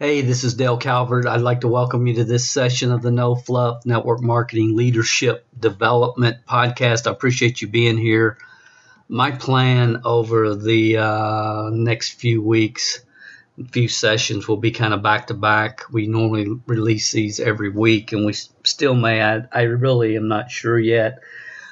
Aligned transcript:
Hey, 0.00 0.20
this 0.20 0.44
is 0.44 0.54
Dale 0.54 0.76
Calvert. 0.76 1.26
I'd 1.26 1.40
like 1.40 1.62
to 1.62 1.66
welcome 1.68 2.06
you 2.06 2.14
to 2.14 2.24
this 2.24 2.48
session 2.48 2.92
of 2.92 3.02
the 3.02 3.10
No 3.10 3.34
Fluff 3.34 3.84
Network 3.84 4.22
Marketing 4.22 4.76
Leadership 4.76 5.44
Development 5.58 6.36
Podcast. 6.48 7.08
I 7.08 7.10
appreciate 7.10 7.60
you 7.60 7.66
being 7.66 7.98
here. 7.98 8.38
My 9.08 9.32
plan 9.32 10.02
over 10.04 10.54
the 10.54 10.98
uh, 10.98 11.70
next 11.72 12.10
few 12.10 12.40
weeks 12.40 13.00
few 13.72 13.88
sessions 13.88 14.46
will 14.46 14.56
be 14.56 14.70
kind 14.70 14.94
of 14.94 15.02
back 15.02 15.26
to 15.26 15.34
back. 15.34 15.82
We 15.90 16.06
normally 16.06 16.46
release 16.68 17.10
these 17.10 17.40
every 17.40 17.70
week, 17.70 18.12
and 18.12 18.24
we 18.24 18.34
still 18.62 18.94
may. 18.94 19.20
I, 19.20 19.42
I 19.50 19.62
really 19.62 20.14
am 20.14 20.28
not 20.28 20.48
sure 20.48 20.78
yet, 20.78 21.18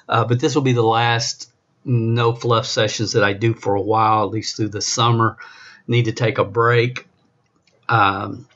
uh, 0.09 0.25
but 0.25 0.41
this 0.41 0.57
will 0.57 0.63
be 0.63 0.73
the 0.73 0.83
last 0.83 1.49
no 1.85 2.33
fluff 2.33 2.67
sessions 2.67 3.13
that 3.13 3.23
I 3.23 3.35
do 3.35 3.55
for 3.55 3.77
a 3.77 3.81
while, 3.81 4.25
at 4.25 4.33
least 4.33 4.57
through 4.57 4.71
the 4.71 4.83
summer. 4.83 5.37
Need 5.87 6.07
to 6.07 6.13
take 6.13 6.39
a 6.39 6.45
break. 6.45 7.07
Um, 7.89 8.49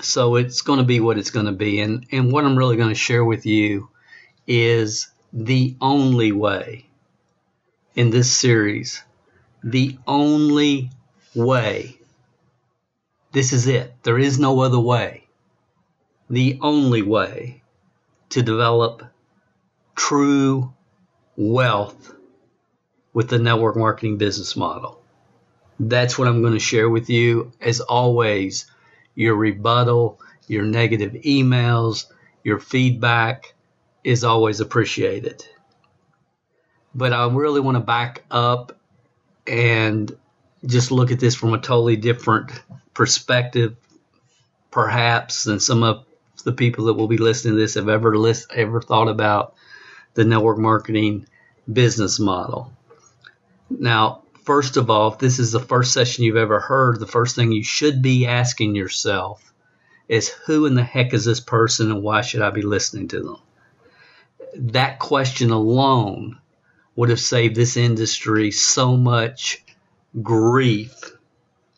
so 0.00 0.36
it's 0.36 0.62
going 0.62 0.78
to 0.78 0.84
be 0.84 1.00
what 1.00 1.18
it's 1.18 1.30
going 1.30 1.46
to 1.46 1.52
be, 1.52 1.80
and 1.80 2.06
and 2.10 2.32
what 2.32 2.44
I'm 2.44 2.56
really 2.56 2.76
going 2.76 2.88
to 2.88 2.94
share 2.94 3.24
with 3.24 3.46
you 3.46 3.90
is 4.46 5.08
the 5.32 5.76
only 5.80 6.32
way 6.32 6.86
in 7.94 8.10
this 8.10 8.32
series, 8.32 9.02
the 9.62 9.98
only 10.06 10.90
way 11.34 12.00
this 13.32 13.52
is 13.52 13.66
it. 13.66 13.94
There 14.02 14.18
is 14.18 14.38
no 14.38 14.60
other 14.60 14.80
way. 14.80 15.28
The 16.28 16.58
only 16.62 17.02
way 17.02 17.62
to 18.30 18.42
develop 18.42 19.04
true 19.94 20.72
wealth 21.36 22.14
with 23.12 23.28
the 23.28 23.38
network 23.38 23.76
marketing 23.76 24.18
business 24.18 24.56
model. 24.56 24.99
That's 25.82 26.18
what 26.18 26.28
I'm 26.28 26.42
going 26.42 26.52
to 26.52 26.60
share 26.60 26.90
with 26.90 27.08
you. 27.08 27.52
As 27.58 27.80
always, 27.80 28.66
your 29.14 29.34
rebuttal, 29.34 30.20
your 30.46 30.62
negative 30.62 31.12
emails, 31.22 32.04
your 32.44 32.60
feedback 32.60 33.54
is 34.04 34.22
always 34.22 34.60
appreciated. 34.60 35.42
But 36.94 37.14
I 37.14 37.26
really 37.28 37.60
want 37.60 37.76
to 37.76 37.80
back 37.80 38.24
up 38.30 38.78
and 39.46 40.14
just 40.66 40.90
look 40.90 41.12
at 41.12 41.18
this 41.18 41.34
from 41.34 41.54
a 41.54 41.58
totally 41.58 41.96
different 41.96 42.52
perspective, 42.92 43.76
perhaps, 44.70 45.44
than 45.44 45.60
some 45.60 45.82
of 45.82 46.04
the 46.44 46.52
people 46.52 46.86
that 46.86 46.94
will 46.94 47.08
be 47.08 47.16
listening 47.16 47.54
to 47.54 47.58
this 47.60 47.74
have 47.74 47.88
ever 47.88 48.18
list, 48.18 48.52
ever 48.54 48.82
thought 48.82 49.08
about 49.08 49.54
the 50.12 50.26
network 50.26 50.58
marketing 50.58 51.26
business 51.72 52.20
model. 52.20 52.70
Now, 53.70 54.24
first 54.50 54.76
of 54.76 54.90
all, 54.90 55.12
if 55.12 55.18
this 55.20 55.38
is 55.38 55.52
the 55.52 55.60
first 55.60 55.92
session 55.92 56.24
you've 56.24 56.36
ever 56.36 56.58
heard, 56.58 56.98
the 56.98 57.06
first 57.06 57.36
thing 57.36 57.52
you 57.52 57.62
should 57.62 58.02
be 58.02 58.26
asking 58.26 58.74
yourself 58.74 59.54
is 60.08 60.28
who 60.44 60.66
in 60.66 60.74
the 60.74 60.82
heck 60.82 61.14
is 61.14 61.24
this 61.24 61.38
person 61.38 61.88
and 61.88 62.02
why 62.02 62.20
should 62.20 62.42
I 62.42 62.50
be 62.50 62.62
listening 62.62 63.06
to 63.06 63.20
them? 63.20 63.36
That 64.72 64.98
question 64.98 65.52
alone 65.52 66.40
would 66.96 67.10
have 67.10 67.20
saved 67.20 67.54
this 67.54 67.76
industry 67.76 68.50
so 68.50 68.96
much 68.96 69.62
grief 70.20 71.12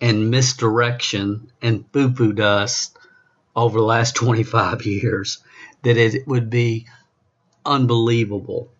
and 0.00 0.30
misdirection 0.30 1.52
and 1.60 1.92
boo 1.92 2.08
boo 2.08 2.32
dust 2.32 2.96
over 3.54 3.80
the 3.80 3.84
last 3.84 4.14
25 4.16 4.86
years 4.86 5.44
that 5.82 5.98
it 5.98 6.26
would 6.26 6.48
be 6.48 6.86
unbelievable. 7.66 8.71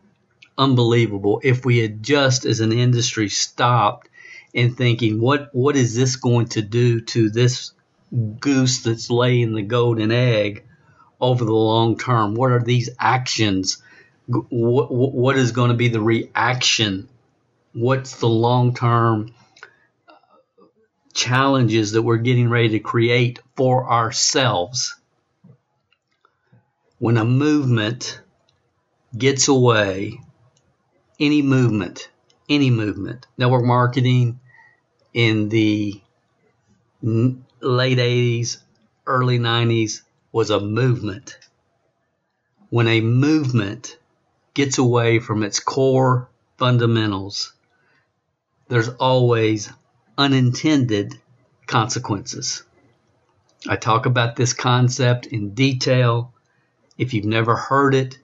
Unbelievable 0.59 1.41
if 1.43 1.65
we 1.65 1.79
had 1.79 2.03
just 2.03 2.45
as 2.45 2.61
an 2.61 2.73
industry 2.73 3.29
stopped 3.29 4.09
and 4.55 4.77
thinking, 4.77 5.21
what, 5.21 5.49
what 5.53 5.77
is 5.77 5.95
this 5.95 6.17
going 6.17 6.47
to 6.49 6.63
do 6.63 7.01
to 7.01 7.31
this 7.31 7.73
goose 8.41 8.83
that's 8.83 9.11
laying 9.11 9.55
the 9.55 9.63
golden 9.63 10.11
egg 10.11 10.65
over 11.21 11.45
the 11.45 11.53
long 11.53 11.97
term? 11.99 12.35
What 12.35 12.53
are 12.53 12.63
these 12.63 12.91
actions? 12.99 13.83
What, 14.27 14.93
what 14.93 15.37
is 15.37 15.53
going 15.53 15.71
to 15.71 15.77
be 15.77 15.89
the 15.89 16.01
reaction? 16.01 17.09
What's 17.73 18.17
the 18.17 18.29
long 18.29 18.75
term 18.75 19.33
uh, 20.07 20.13
challenges 21.15 21.93
that 21.93 22.03
we're 22.03 22.19
getting 22.19 22.49
ready 22.49 22.71
to 22.71 22.79
create 22.79 23.39
for 23.57 23.91
ourselves. 23.91 24.97
When 26.99 27.17
a 27.17 27.25
movement 27.25 28.21
gets 29.17 29.49
away, 29.49 30.21
any 31.19 31.43
movement, 31.43 32.09
any 32.49 32.71
movement, 32.71 33.27
network 33.39 33.65
marketing 33.65 34.41
in 35.15 35.49
the 35.49 36.01
late 37.03 37.99
80s, 37.99 38.59
early 39.07 39.39
90s 39.39 40.03
was 40.33 40.51
a 40.51 40.61
movement. 40.61 41.39
When 42.71 42.89
a 42.89 43.01
movement 43.01 43.99
gets 44.55 44.79
away 44.79 45.19
from 45.19 45.43
its 45.43 45.61
core 45.61 46.29
fundamentals, 46.59 47.53
there's 48.69 48.89
always 48.89 49.71
unintended 50.17 51.19
consequences. 51.67 52.63
I 53.69 53.77
talk 53.77 54.07
about 54.07 54.37
this 54.37 54.53
concept 54.55 55.27
in 55.27 55.55
detail. 55.55 56.33
If 56.99 57.15
you've 57.15 57.25
never 57.25 57.55
heard 57.55 57.95
it, 57.95 58.19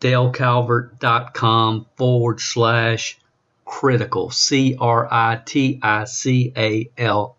dalecalvert.com 0.00 1.86
forward 1.96 2.40
slash 2.40 3.18
critical, 3.64 4.30
C 4.30 4.76
R 4.78 5.06
I 5.10 5.40
T 5.44 5.78
I 5.82 6.04
C 6.04 6.52
A 6.56 6.90
L. 6.98 7.36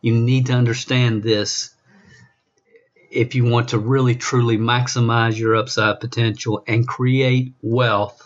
You 0.00 0.12
need 0.14 0.46
to 0.46 0.52
understand 0.52 1.22
this 1.22 1.70
if 3.10 3.34
you 3.34 3.44
want 3.44 3.70
to 3.70 3.78
really 3.78 4.14
truly 4.14 4.58
maximize 4.58 5.38
your 5.38 5.56
upside 5.56 6.00
potential 6.00 6.62
and 6.66 6.86
create 6.86 7.54
wealth 7.62 8.22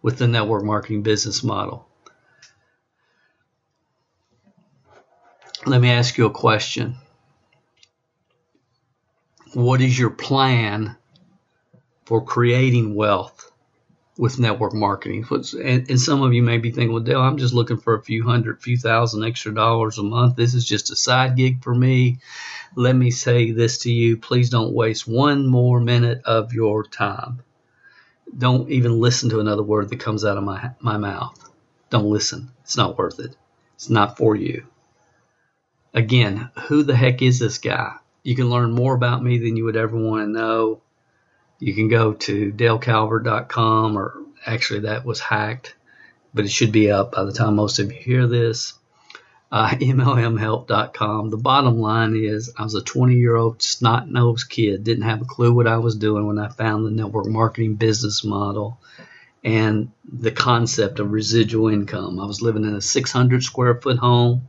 with 0.00 0.18
the 0.18 0.26
network 0.26 0.64
marketing 0.64 1.02
business 1.02 1.42
model. 1.42 1.86
Let 5.66 5.80
me 5.80 5.90
ask 5.90 6.16
you 6.16 6.24
a 6.24 6.30
question. 6.30 6.96
What 9.52 9.82
is 9.82 9.98
your 9.98 10.10
plan 10.10 10.96
for 12.10 12.24
creating 12.24 12.96
wealth 12.96 13.52
with 14.18 14.40
network 14.40 14.74
marketing? 14.74 15.24
And, 15.64 16.00
some 16.00 16.22
of 16.22 16.34
you 16.34 16.42
may 16.42 16.58
be 16.58 16.72
thinking, 16.72 16.92
well, 16.92 17.04
Dale, 17.04 17.22
I'm 17.22 17.38
just 17.38 17.54
looking 17.54 17.78
for 17.78 17.94
a 17.94 18.02
few 18.02 18.24
hundred, 18.24 18.60
few 18.60 18.76
thousand 18.76 19.24
extra 19.24 19.54
dollars 19.54 19.98
a 19.98 20.02
month. 20.02 20.36
This 20.36 20.54
is 20.54 20.66
just 20.66 20.90
a 20.90 20.96
side 20.96 21.36
gig 21.36 21.62
for 21.62 21.74
me. 21.74 22.18
Let 22.74 22.96
me 22.96 23.12
say 23.12 23.52
this 23.52 23.78
to 23.78 23.92
you. 23.92 24.16
Please 24.16 24.50
don't 24.50 24.74
waste 24.74 25.06
one 25.06 25.46
more 25.46 25.80
minute 25.80 26.22
of 26.26 26.52
your 26.52 26.84
time 26.84 27.44
don't 28.38 28.70
even 28.70 29.00
listen 29.00 29.30
to 29.30 29.40
another 29.40 29.62
word 29.62 29.88
that 29.90 30.00
comes 30.00 30.24
out 30.24 30.38
of 30.38 30.44
my 30.44 30.70
my 30.80 30.96
mouth. 30.96 31.50
Don't 31.90 32.10
listen. 32.10 32.50
It's 32.62 32.76
not 32.76 32.98
worth 32.98 33.20
it. 33.20 33.36
It's 33.74 33.90
not 33.90 34.16
for 34.16 34.36
you. 34.36 34.66
Again, 35.94 36.50
who 36.68 36.82
the 36.82 36.96
heck 36.96 37.22
is 37.22 37.38
this 37.38 37.58
guy? 37.58 37.94
You 38.22 38.36
can 38.36 38.50
learn 38.50 38.72
more 38.72 38.94
about 38.94 39.24
me 39.24 39.38
than 39.38 39.56
you 39.56 39.64
would 39.64 39.76
ever 39.76 39.96
want 39.96 40.22
to 40.22 40.30
know. 40.30 40.82
You 41.60 41.74
can 41.74 41.88
go 41.88 42.14
to 42.14 42.52
dalecalvert.com 42.52 43.96
or 43.96 44.16
actually 44.44 44.80
that 44.80 45.04
was 45.04 45.20
hacked, 45.20 45.74
but 46.34 46.44
it 46.44 46.50
should 46.50 46.72
be 46.72 46.90
up 46.90 47.12
by 47.12 47.24
the 47.24 47.32
time 47.32 47.56
most 47.56 47.78
of 47.78 47.92
you 47.92 47.98
hear 47.98 48.26
this 48.26 48.74
uh, 49.52 49.70
MLMhelp.com. 49.74 51.30
The 51.30 51.36
bottom 51.36 51.80
line 51.80 52.16
is, 52.16 52.52
I 52.56 52.64
was 52.64 52.74
a 52.74 52.82
20 52.82 53.14
year 53.14 53.36
old 53.36 53.62
snot 53.62 54.08
nosed 54.10 54.48
kid, 54.48 54.84
didn't 54.84 55.04
have 55.04 55.22
a 55.22 55.26
clue 55.26 55.52
what 55.52 55.66
I 55.66 55.78
was 55.78 55.96
doing 55.96 56.26
when 56.26 56.38
I 56.38 56.48
found 56.48 56.86
the 56.86 56.90
network 56.90 57.26
marketing 57.26 57.74
business 57.74 58.24
model 58.24 58.80
and 59.42 59.90
the 60.04 60.30
concept 60.30 60.98
of 60.98 61.12
residual 61.12 61.68
income. 61.68 62.20
I 62.20 62.26
was 62.26 62.42
living 62.42 62.64
in 62.64 62.74
a 62.74 62.82
600 62.82 63.42
square 63.42 63.74
foot 63.80 63.98
home, 63.98 64.48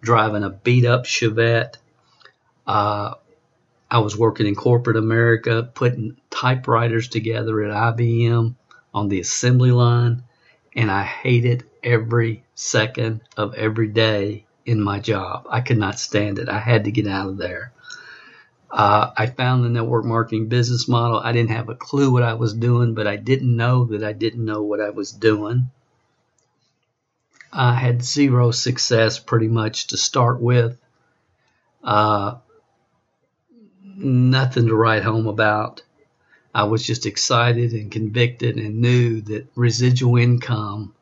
driving 0.00 0.44
a 0.44 0.50
beat 0.50 0.84
up 0.84 1.04
Chevette. 1.04 1.76
Uh, 2.66 3.14
I 3.90 4.00
was 4.00 4.16
working 4.16 4.46
in 4.46 4.54
corporate 4.54 4.96
America, 4.96 5.70
putting 5.74 6.16
typewriters 6.30 7.08
together 7.08 7.62
at 7.62 7.96
IBM 7.96 8.54
on 8.92 9.08
the 9.08 9.20
assembly 9.20 9.70
line, 9.70 10.24
and 10.74 10.90
I 10.90 11.04
hated 11.04 11.64
every 11.82 12.44
second 12.54 13.20
of 13.36 13.54
every 13.54 13.88
day 13.88 14.44
in 14.64 14.82
my 14.82 14.98
job. 14.98 15.46
I 15.48 15.60
could 15.60 15.78
not 15.78 16.00
stand 16.00 16.38
it. 16.38 16.48
I 16.48 16.58
had 16.58 16.84
to 16.84 16.90
get 16.90 17.06
out 17.06 17.28
of 17.28 17.36
there. 17.36 17.72
Uh, 18.70 19.12
I 19.16 19.26
found 19.26 19.64
the 19.64 19.68
network 19.68 20.04
marketing 20.04 20.48
business 20.48 20.88
model. 20.88 21.20
I 21.20 21.32
didn't 21.32 21.52
have 21.52 21.68
a 21.68 21.76
clue 21.76 22.12
what 22.12 22.24
I 22.24 22.34
was 22.34 22.52
doing, 22.52 22.94
but 22.94 23.06
I 23.06 23.16
didn't 23.16 23.56
know 23.56 23.84
that 23.86 24.02
I 24.02 24.12
didn't 24.12 24.44
know 24.44 24.62
what 24.62 24.80
I 24.80 24.90
was 24.90 25.12
doing. 25.12 25.70
I 27.52 27.74
had 27.74 28.02
zero 28.02 28.50
success 28.50 29.20
pretty 29.20 29.48
much 29.48 29.86
to 29.88 29.96
start 29.96 30.40
with. 30.40 30.76
Uh, 31.82 32.36
nothing 33.96 34.66
to 34.66 34.74
write 34.74 35.02
home 35.02 35.26
about. 35.26 35.82
I 36.54 36.64
was 36.64 36.86
just 36.86 37.06
excited 37.06 37.72
and 37.72 37.90
convicted 37.90 38.56
and 38.56 38.80
knew 38.80 39.20
that 39.22 39.46
residual 39.54 40.16
income 40.16 40.94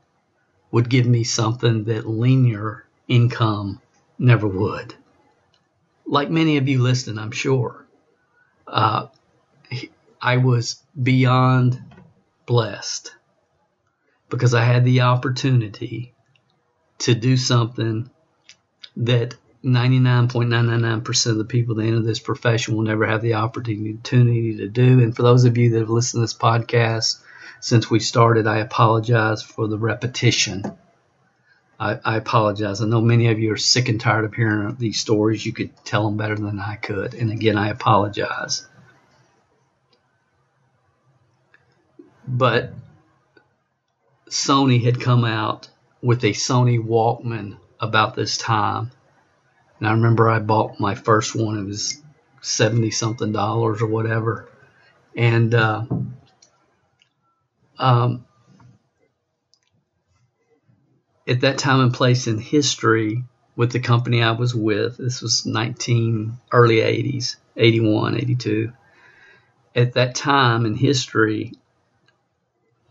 would 0.70 0.90
give 0.90 1.06
me 1.06 1.22
something 1.24 1.84
that 1.84 2.06
linear 2.06 2.84
income 3.06 3.80
never 4.18 4.48
would. 4.48 4.94
Like 6.06 6.30
many 6.30 6.56
of 6.56 6.68
you 6.68 6.82
listening, 6.82 7.18
I'm 7.18 7.30
sure. 7.30 7.86
Uh, 8.66 9.06
I 10.20 10.38
was 10.38 10.82
beyond 11.00 11.80
blessed 12.46 13.14
because 14.28 14.54
I 14.54 14.64
had 14.64 14.84
the 14.84 15.02
opportunity 15.02 16.12
to 16.98 17.14
do 17.14 17.36
something 17.36 18.10
that 18.96 19.36
99.999% 19.64 21.26
of 21.26 21.38
the 21.38 21.44
people 21.44 21.76
that 21.76 21.86
enter 21.86 22.00
this 22.00 22.18
profession 22.18 22.76
will 22.76 22.82
never 22.82 23.06
have 23.06 23.22
the 23.22 23.34
opportunity 23.34 24.56
to 24.58 24.68
do. 24.68 25.00
And 25.00 25.16
for 25.16 25.22
those 25.22 25.44
of 25.44 25.56
you 25.56 25.70
that 25.70 25.78
have 25.78 25.90
listened 25.90 26.18
to 26.20 26.24
this 26.24 26.34
podcast 26.34 27.18
since 27.60 27.90
we 27.90 27.98
started, 27.98 28.46
I 28.46 28.58
apologize 28.58 29.42
for 29.42 29.66
the 29.66 29.78
repetition. 29.78 30.64
I, 31.80 31.98
I, 32.04 32.16
apologize. 32.18 32.82
I 32.82 32.86
know 32.86 33.00
many 33.00 33.28
of 33.28 33.38
you 33.38 33.52
are 33.52 33.56
sick 33.56 33.88
and 33.88 34.00
tired 34.00 34.26
of 34.26 34.34
hearing 34.34 34.76
these 34.78 35.00
stories. 35.00 35.44
You 35.44 35.52
could 35.52 35.70
tell 35.84 36.04
them 36.04 36.18
better 36.18 36.36
than 36.36 36.60
I 36.60 36.76
could. 36.76 37.14
And 37.14 37.32
again, 37.32 37.56
I 37.56 37.70
apologize. 37.70 38.68
But 42.28 42.72
Sony 44.28 44.84
had 44.84 45.00
come 45.00 45.24
out 45.24 45.68
with 46.02 46.22
a 46.24 46.30
Sony 46.30 46.78
Walkman 46.78 47.56
about 47.80 48.14
this 48.14 48.36
time. 48.36 48.90
And 49.78 49.88
I 49.88 49.92
remember 49.92 50.28
I 50.28 50.38
bought 50.38 50.80
my 50.80 50.94
first 50.94 51.34
one. 51.34 51.58
It 51.58 51.66
was 51.66 52.00
70 52.40 52.90
something 52.90 53.32
dollars 53.32 53.82
or 53.82 53.86
whatever. 53.86 54.48
And 55.16 55.54
uh, 55.54 55.84
um, 57.78 58.24
at 61.26 61.40
that 61.40 61.58
time 61.58 61.80
and 61.80 61.94
place 61.94 62.26
in 62.26 62.38
history 62.38 63.24
with 63.56 63.72
the 63.72 63.80
company 63.80 64.22
I 64.22 64.32
was 64.32 64.54
with, 64.54 64.96
this 64.98 65.22
was 65.22 65.46
19 65.46 66.38
early 66.52 66.76
80s, 66.76 67.36
81, 67.56 68.16
82. 68.16 68.72
At 69.76 69.94
that 69.94 70.14
time 70.14 70.66
in 70.66 70.76
history, 70.76 71.52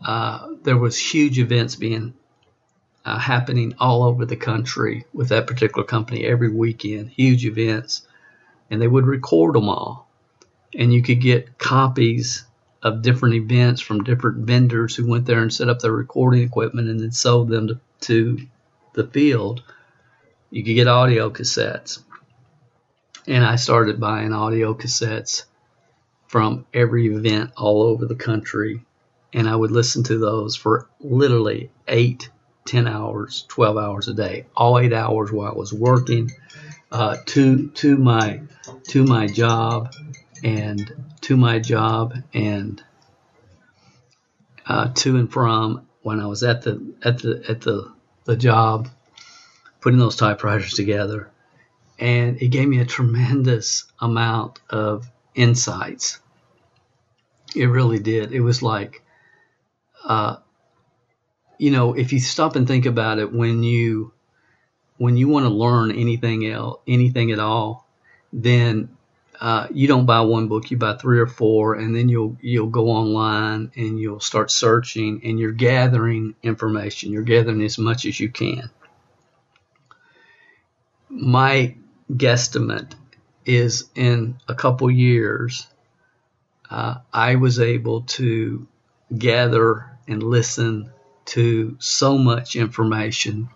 uh, 0.04 0.48
there 0.62 0.76
was 0.76 0.98
huge 0.98 1.38
events 1.38 1.76
being 1.76 2.14
uh, 3.04 3.18
happening 3.18 3.74
all 3.78 4.02
over 4.02 4.24
the 4.24 4.36
country 4.36 5.04
with 5.12 5.28
that 5.28 5.46
particular 5.46 5.84
company 5.84 6.24
every 6.24 6.50
weekend, 6.50 7.10
huge 7.10 7.44
events, 7.44 8.06
and 8.70 8.80
they 8.80 8.88
would 8.88 9.06
record 9.06 9.54
them 9.54 9.68
all. 9.68 10.08
And 10.74 10.92
you 10.92 11.02
could 11.02 11.20
get 11.20 11.58
copies 11.58 12.44
of 12.82 13.02
different 13.02 13.34
events 13.34 13.80
from 13.80 14.04
different 14.04 14.46
vendors 14.46 14.94
who 14.94 15.08
went 15.08 15.26
there 15.26 15.40
and 15.40 15.52
set 15.52 15.68
up 15.68 15.80
their 15.80 15.92
recording 15.92 16.42
equipment 16.42 16.88
and 16.88 17.00
then 17.00 17.12
sold 17.12 17.48
them 17.48 17.68
to, 17.68 17.80
to 18.00 18.46
the 18.94 19.06
field. 19.06 19.62
You 20.50 20.64
could 20.64 20.74
get 20.74 20.88
audio 20.88 21.30
cassettes. 21.30 22.02
And 23.26 23.44
I 23.44 23.56
started 23.56 24.00
buying 24.00 24.32
audio 24.32 24.74
cassettes 24.74 25.44
from 26.26 26.66
every 26.74 27.06
event 27.06 27.52
all 27.56 27.82
over 27.82 28.06
the 28.06 28.14
country. 28.14 28.84
And 29.32 29.48
I 29.48 29.56
would 29.56 29.70
listen 29.70 30.02
to 30.04 30.18
those 30.18 30.56
for 30.56 30.88
literally 31.00 31.70
eight 31.88 32.28
10 32.66 32.86
hours, 32.86 33.44
12 33.48 33.76
hours 33.76 34.08
a 34.08 34.14
day, 34.14 34.46
all 34.56 34.78
eight 34.78 34.92
hours 34.92 35.30
while 35.30 35.50
I 35.50 35.54
was 35.54 35.72
working 35.72 36.32
uh, 36.90 37.16
to 37.26 37.68
to 37.68 37.96
my 37.96 38.40
to 38.88 39.04
my 39.04 39.26
job 39.26 39.92
and 40.42 41.12
to 41.22 41.36
my 41.36 41.58
job 41.58 42.14
and 42.32 42.82
uh, 44.66 44.90
to 44.94 45.16
and 45.16 45.30
from 45.30 45.86
when 46.02 46.20
I 46.20 46.26
was 46.26 46.42
at 46.42 46.62
the 46.62 46.94
at 47.02 47.18
the 47.18 47.44
at 47.48 47.60
the 47.60 47.92
the 48.24 48.36
job 48.36 48.88
putting 49.80 49.98
those 49.98 50.16
typewriters 50.16 50.72
together. 50.72 51.30
And 51.98 52.40
it 52.40 52.48
gave 52.48 52.68
me 52.68 52.80
a 52.80 52.86
tremendous 52.86 53.84
amount 54.00 54.60
of 54.70 55.06
insights. 55.34 56.18
It 57.54 57.66
really 57.66 57.98
did. 57.98 58.32
It 58.32 58.40
was 58.40 58.62
like 58.62 59.02
uh, 60.04 60.36
you 61.58 61.70
know, 61.70 61.94
if 61.94 62.12
you 62.12 62.20
stop 62.20 62.56
and 62.56 62.66
think 62.66 62.86
about 62.86 63.18
it, 63.18 63.32
when 63.32 63.62
you 63.62 64.12
when 64.96 65.16
you 65.16 65.28
want 65.28 65.44
to 65.44 65.50
learn 65.50 65.90
anything 65.90 66.46
else, 66.46 66.80
anything 66.86 67.32
at 67.32 67.38
all, 67.38 67.86
then 68.32 68.88
uh, 69.40 69.66
you 69.72 69.88
don't 69.88 70.06
buy 70.06 70.20
one 70.20 70.48
book, 70.48 70.70
you 70.70 70.76
buy 70.76 70.96
three 70.96 71.18
or 71.18 71.26
four, 71.26 71.74
and 71.74 71.94
then 71.94 72.08
you'll 72.08 72.36
you'll 72.40 72.68
go 72.68 72.88
online 72.88 73.72
and 73.76 73.98
you'll 73.98 74.20
start 74.20 74.50
searching, 74.50 75.20
and 75.24 75.38
you're 75.38 75.52
gathering 75.52 76.34
information. 76.42 77.12
You're 77.12 77.22
gathering 77.22 77.62
as 77.62 77.78
much 77.78 78.06
as 78.06 78.18
you 78.18 78.30
can. 78.30 78.70
My 81.08 81.76
guesstimate 82.12 82.92
is 83.44 83.84
in 83.94 84.36
a 84.48 84.54
couple 84.54 84.90
years, 84.90 85.66
uh, 86.70 86.96
I 87.12 87.36
was 87.36 87.60
able 87.60 88.02
to 88.02 88.66
gather 89.16 89.90
and 90.08 90.22
listen 90.22 90.90
to 91.26 91.76
so 91.78 92.18
much 92.18 92.56
information 92.56 93.48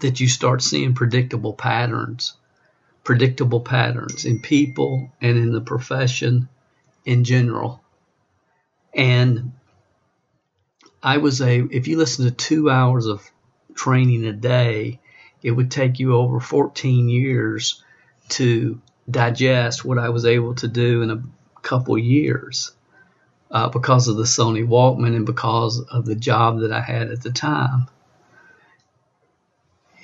that 0.00 0.20
you 0.20 0.28
start 0.28 0.62
seeing 0.62 0.94
predictable 0.94 1.54
patterns, 1.54 2.34
predictable 3.04 3.60
patterns 3.60 4.24
in 4.24 4.40
people 4.40 5.10
and 5.20 5.38
in 5.38 5.52
the 5.52 5.60
profession 5.60 6.48
in 7.04 7.24
general. 7.24 7.82
And 8.94 9.52
I 11.02 11.18
was 11.18 11.40
a, 11.40 11.60
if 11.70 11.88
you 11.88 11.96
listen 11.96 12.26
to 12.26 12.30
two 12.30 12.68
hours 12.68 13.06
of 13.06 13.28
training 13.74 14.24
a 14.26 14.32
day, 14.32 15.00
it 15.42 15.52
would 15.52 15.70
take 15.70 15.98
you 15.98 16.14
over 16.14 16.40
14 16.40 17.08
years 17.08 17.82
to 18.30 18.80
digest 19.10 19.84
what 19.84 19.98
I 19.98 20.10
was 20.10 20.26
able 20.26 20.54
to 20.56 20.68
do 20.68 21.02
in 21.02 21.10
a 21.10 21.22
couple 21.62 21.96
years 21.96 22.72
uh, 23.50 23.68
because 23.68 24.08
of 24.08 24.16
the 24.16 24.24
Sony 24.24 24.66
Walkman 24.66 25.16
and 25.16 25.26
because 25.26 25.80
of 25.80 26.04
the 26.04 26.16
job 26.16 26.60
that 26.60 26.72
I 26.72 26.80
had 26.80 27.10
at 27.10 27.22
the 27.22 27.32
time. 27.32 27.88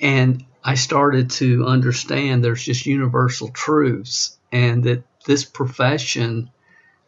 And 0.01 0.45
I 0.63 0.75
started 0.75 1.29
to 1.31 1.65
understand 1.65 2.43
there's 2.43 2.63
just 2.63 2.85
universal 2.85 3.49
truths 3.49 4.37
and 4.51 4.83
that 4.85 5.03
this 5.25 5.45
profession, 5.45 6.49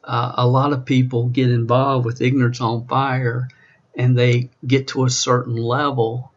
uh, 0.03 0.33
a 0.35 0.47
lot 0.47 0.73
of 0.73 0.85
people 0.85 1.27
get 1.27 1.49
involved 1.49 2.05
with 2.05 2.21
ignorance 2.21 2.61
on 2.61 2.87
fire 2.87 3.49
and 3.95 4.17
they 4.17 4.51
get 4.65 4.89
to 4.89 5.05
a 5.05 5.09
certain 5.09 5.55
level, 5.55 6.31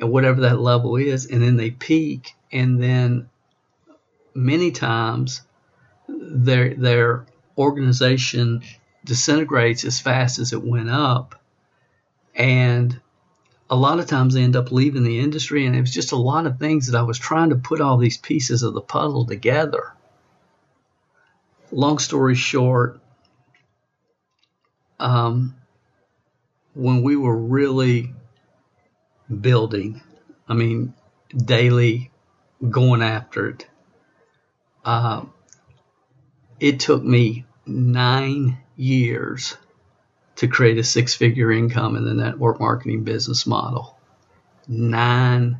and 0.00 0.10
whatever 0.10 0.42
that 0.42 0.60
level 0.60 0.96
is, 0.96 1.26
and 1.26 1.40
then 1.40 1.56
they 1.56 1.70
peak, 1.70 2.34
and 2.50 2.82
then 2.82 3.28
many 4.34 4.72
times 4.72 5.42
their 6.08 6.74
their 6.74 7.26
organization 7.56 8.62
disintegrates 9.08 9.84
as 9.84 9.98
fast 9.98 10.38
as 10.38 10.52
it 10.52 10.62
went 10.62 10.90
up. 10.90 11.34
And 12.34 13.00
a 13.70 13.74
lot 13.74 13.98
of 13.98 14.06
times 14.06 14.34
they 14.34 14.42
end 14.42 14.54
up 14.54 14.70
leaving 14.70 15.02
the 15.02 15.18
industry. 15.18 15.66
And 15.66 15.74
it 15.74 15.80
was 15.80 15.92
just 15.92 16.12
a 16.12 16.16
lot 16.16 16.46
of 16.46 16.58
things 16.58 16.86
that 16.86 16.98
I 16.98 17.02
was 17.02 17.18
trying 17.18 17.50
to 17.50 17.56
put 17.56 17.80
all 17.80 17.96
these 17.96 18.18
pieces 18.18 18.62
of 18.62 18.74
the 18.74 18.82
puzzle 18.82 19.26
together. 19.26 19.92
Long 21.72 21.98
story 21.98 22.34
short, 22.34 23.00
um, 25.00 25.56
when 26.74 27.02
we 27.02 27.16
were 27.16 27.36
really 27.36 28.12
building, 29.40 30.02
I 30.48 30.54
mean, 30.54 30.94
daily 31.34 32.10
going 32.68 33.02
after 33.02 33.50
it, 33.50 33.66
uh, 34.84 35.24
it 36.60 36.80
took 36.80 37.02
me 37.02 37.44
nine 37.66 38.58
years 38.78 39.56
to 40.36 40.48
create 40.48 40.78
a 40.78 40.84
six 40.84 41.14
figure 41.14 41.50
income 41.50 41.96
in 41.96 42.04
the 42.04 42.14
network 42.14 42.60
marketing 42.60 43.04
business 43.04 43.46
model. 43.46 43.98
Nine 44.66 45.58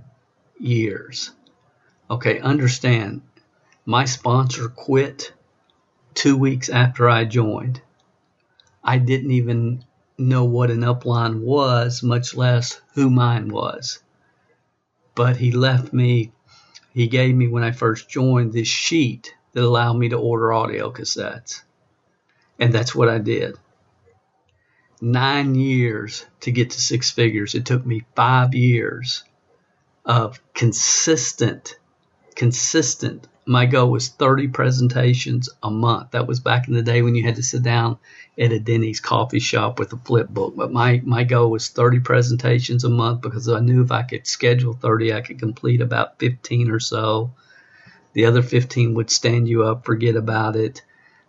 years. 0.59 1.33
Okay, 2.11 2.39
understand, 2.39 3.23
my 3.85 4.05
sponsor 4.05 4.69
quit 4.69 5.33
two 6.15 6.37
weeks 6.37 6.69
after 6.69 7.09
I 7.09 7.25
joined. 7.25 7.83
I 8.83 8.99
didn't 8.99 9.33
even 9.33 9.85
know 10.17 10.45
what 10.45 10.71
an 10.71 10.81
upline 10.81 11.41
was, 11.41 12.03
much 12.03 12.35
less 12.35 12.81
who 12.95 13.11
mine 13.11 13.49
was. 13.49 13.99
But 15.15 15.37
he 15.37 15.51
left 15.51 15.93
me 15.93 16.33
he 16.99 17.07
gave 17.07 17.35
me 17.35 17.47
when 17.47 17.63
I 17.63 17.71
first 17.71 18.09
joined 18.09 18.53
this 18.53 18.67
sheet 18.67 19.35
that 19.53 19.63
allowed 19.63 19.95
me 19.95 20.09
to 20.09 20.17
order 20.17 20.53
audio 20.53 20.91
cassettes. 20.91 21.63
And 22.59 22.73
that's 22.73 22.95
what 22.95 23.09
I 23.09 23.19
did. 23.19 23.57
Nine 25.01 25.55
years 25.55 26.27
to 26.41 26.51
get 26.51 26.71
to 26.71 26.81
six 26.81 27.11
figures. 27.11 27.55
It 27.55 27.67
took 27.67 27.87
me 27.87 28.05
five 28.17 28.55
years 28.55 29.23
of 30.05 30.41
consistent, 30.55 31.79
consistent. 32.35 33.29
My 33.47 33.67
goal 33.67 33.91
was 33.91 34.09
30 34.09 34.49
presentations 34.49 35.49
a 35.63 35.71
month. 35.71 36.11
That 36.11 36.27
was 36.27 36.41
back 36.41 36.67
in 36.67 36.75
the 36.75 36.83
day 36.83 37.03
when 37.03 37.15
you 37.15 37.23
had 37.23 37.37
to 37.37 37.43
sit 37.43 37.63
down 37.63 37.99
at 38.37 38.53
a 38.53 38.59
Denny's 38.59 39.01
coffee 39.01 39.39
shop 39.39 39.79
with 39.79 39.93
a 39.93 39.97
flip 39.99 40.29
book. 40.29 40.55
But 40.57 40.73
my, 40.73 41.01
my 41.05 41.25
goal 41.25 41.51
was 41.51 41.69
30 41.69 42.01
presentations 42.01 42.85
a 42.85 42.91
month 42.91 43.21
because 43.21 43.49
I 43.49 43.61
knew 43.61 43.83
if 43.83 43.93
I 43.93 44.03
could 44.03 44.27
schedule 44.27 44.73
30, 44.73 45.13
I 45.13 45.21
could 45.21 45.39
complete 45.39 45.81
about 45.81 46.19
15 46.19 46.71
or 46.71 46.81
so. 46.81 47.33
The 48.15 48.25
other 48.25 48.43
15 48.43 48.95
would 48.95 49.11
stand 49.11 49.49
you 49.49 49.65
up, 49.65 49.85
forget 49.85 50.17
about 50.17 50.57
it. 50.57 50.83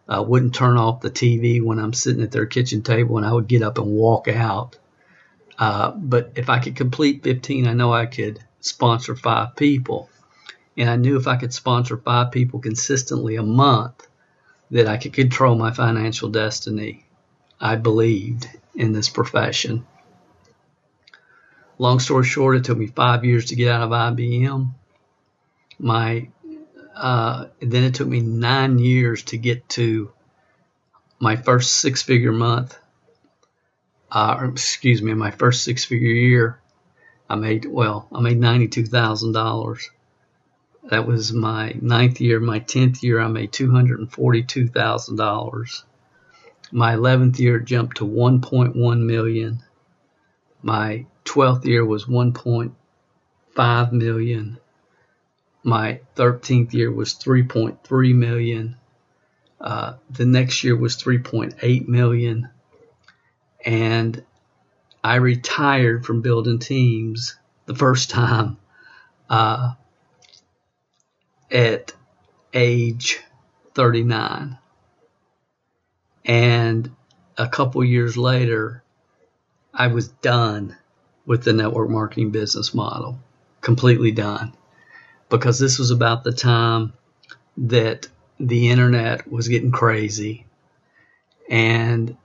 I 0.10 0.22
wouldn't 0.22 0.56
turn 0.56 0.76
off 0.78 1.02
the 1.02 1.12
TV 1.12 1.62
when 1.62 1.78
I'm 1.78 1.94
sitting 1.94 2.24
at 2.24 2.32
their 2.32 2.48
kitchen 2.48 2.82
table 2.82 3.18
and 3.18 3.26
I 3.26 3.32
would 3.32 3.48
get 3.48 3.62
up 3.62 3.78
and 3.78 3.88
walk 3.88 4.28
out. 4.28 4.76
Uh, 5.60 5.92
but 5.92 6.32
if 6.36 6.50
I 6.50 6.58
could 6.58 6.76
complete 6.76 7.22
15, 7.22 7.68
I 7.68 7.74
know 7.74 7.94
I 7.94 8.08
could 8.08 8.44
sponsor 8.60 9.16
five 9.16 9.56
people. 9.56 10.10
And 10.76 10.90
I 10.90 10.96
knew 10.96 11.18
if 11.18 11.28
I 11.28 11.36
could 11.36 11.54
sponsor 11.54 11.96
five 11.96 12.32
people 12.32 12.60
consistently 12.60 13.36
a 13.36 13.44
month, 13.44 14.08
that 14.72 14.88
I 14.88 14.98
could 14.98 15.14
control 15.14 15.56
my 15.56 15.72
financial 15.72 16.30
destiny. 16.30 17.06
I 17.60 17.76
believed 17.76 18.48
in 18.74 18.94
this 18.94 19.10
profession. 19.10 19.86
Long 21.78 22.00
story 22.00 22.26
short, 22.26 22.58
it 22.58 22.64
took 22.64 22.78
me 22.78 22.88
five 22.88 23.26
years 23.26 23.46
to 23.46 23.56
get 23.56 23.72
out 23.72 23.84
of 23.84 23.90
IBM. 23.92 24.70
My 25.80 26.30
uh, 27.00 27.46
then 27.62 27.84
it 27.84 27.96
took 27.96 28.08
me 28.08 28.20
nine 28.20 28.78
years 28.78 29.24
to 29.24 29.38
get 29.38 29.68
to 29.70 30.12
my 31.20 31.36
first 31.38 31.78
six 31.78 32.02
figure 32.04 32.32
month. 32.32 32.78
Uh, 34.12 34.50
excuse 34.52 35.02
me, 35.02 35.14
my 35.14 35.32
first 35.32 35.64
six 35.64 35.86
figure 35.86 36.10
year. 36.10 36.60
I 37.30 37.36
made 37.36 37.66
well, 37.66 38.08
I 38.12 38.22
made 38.22 38.40
ninety 38.40 38.68
two 38.68 38.86
thousand 38.86 39.34
dollars. 39.34 39.90
That 40.90 41.06
was 41.06 41.32
my 41.32 41.76
ninth 41.80 42.20
year. 42.20 42.40
My 42.40 42.60
tenth 42.60 43.04
year, 43.04 43.22
I 43.22 43.28
made 43.28 43.54
two 43.54 43.72
hundred 43.72 44.00
and 44.00 44.12
forty 44.12 44.44
two 44.44 44.68
thousand 44.68 45.18
dollars. 45.18 45.86
My 46.72 46.96
eleventh 46.96 47.40
year 47.40 47.60
jumped 47.60 47.98
to 47.98 48.06
one 48.06 48.42
point 48.42 48.76
one 48.76 49.06
million. 49.08 49.64
My 50.62 51.06
twelfth 51.24 51.66
year 51.66 51.86
was 51.86 52.08
one 52.08 52.34
point 52.34 52.74
five 53.56 53.94
million. 53.94 54.58
My 55.64 56.00
thirteenth 56.16 56.74
year 56.74 56.92
was 56.92 57.14
three 57.14 57.44
point 57.44 57.84
three 57.84 58.14
million. 58.14 58.76
Uh, 59.60 59.96
the 60.10 60.26
next 60.26 60.64
year 60.64 60.76
was 60.76 60.96
3.8 60.96 61.88
million 61.90 62.50
and 63.66 64.24
I 65.04 65.16
retired 65.16 66.06
from 66.06 66.22
building 66.22 66.60
teams 66.60 67.36
the 67.66 67.76
first 67.76 68.10
time 68.10 68.58
uh, 69.30 69.74
at 71.52 71.94
age 72.54 73.20
39. 73.76 74.58
And 76.26 76.92
a 77.38 77.48
couple 77.48 77.84
years 77.84 78.18
later, 78.18 78.84
I 79.74 79.88
was 79.88 80.10
done 80.10 80.76
with 81.26 81.44
the 81.44 81.54
network 81.54 81.90
marketing 81.90 82.32
business 82.32 82.74
model, 82.74 83.20
completely 83.62 84.12
done. 84.12 84.54
Because 85.30 85.60
this 85.60 85.78
was 85.78 85.92
about 85.92 86.24
the 86.24 86.32
time 86.32 86.94
that 87.58 88.08
the 88.40 88.70
internet 88.70 89.32
was 89.32 89.48
getting 89.48 89.72
crazy. 89.72 90.46
And 91.50 92.16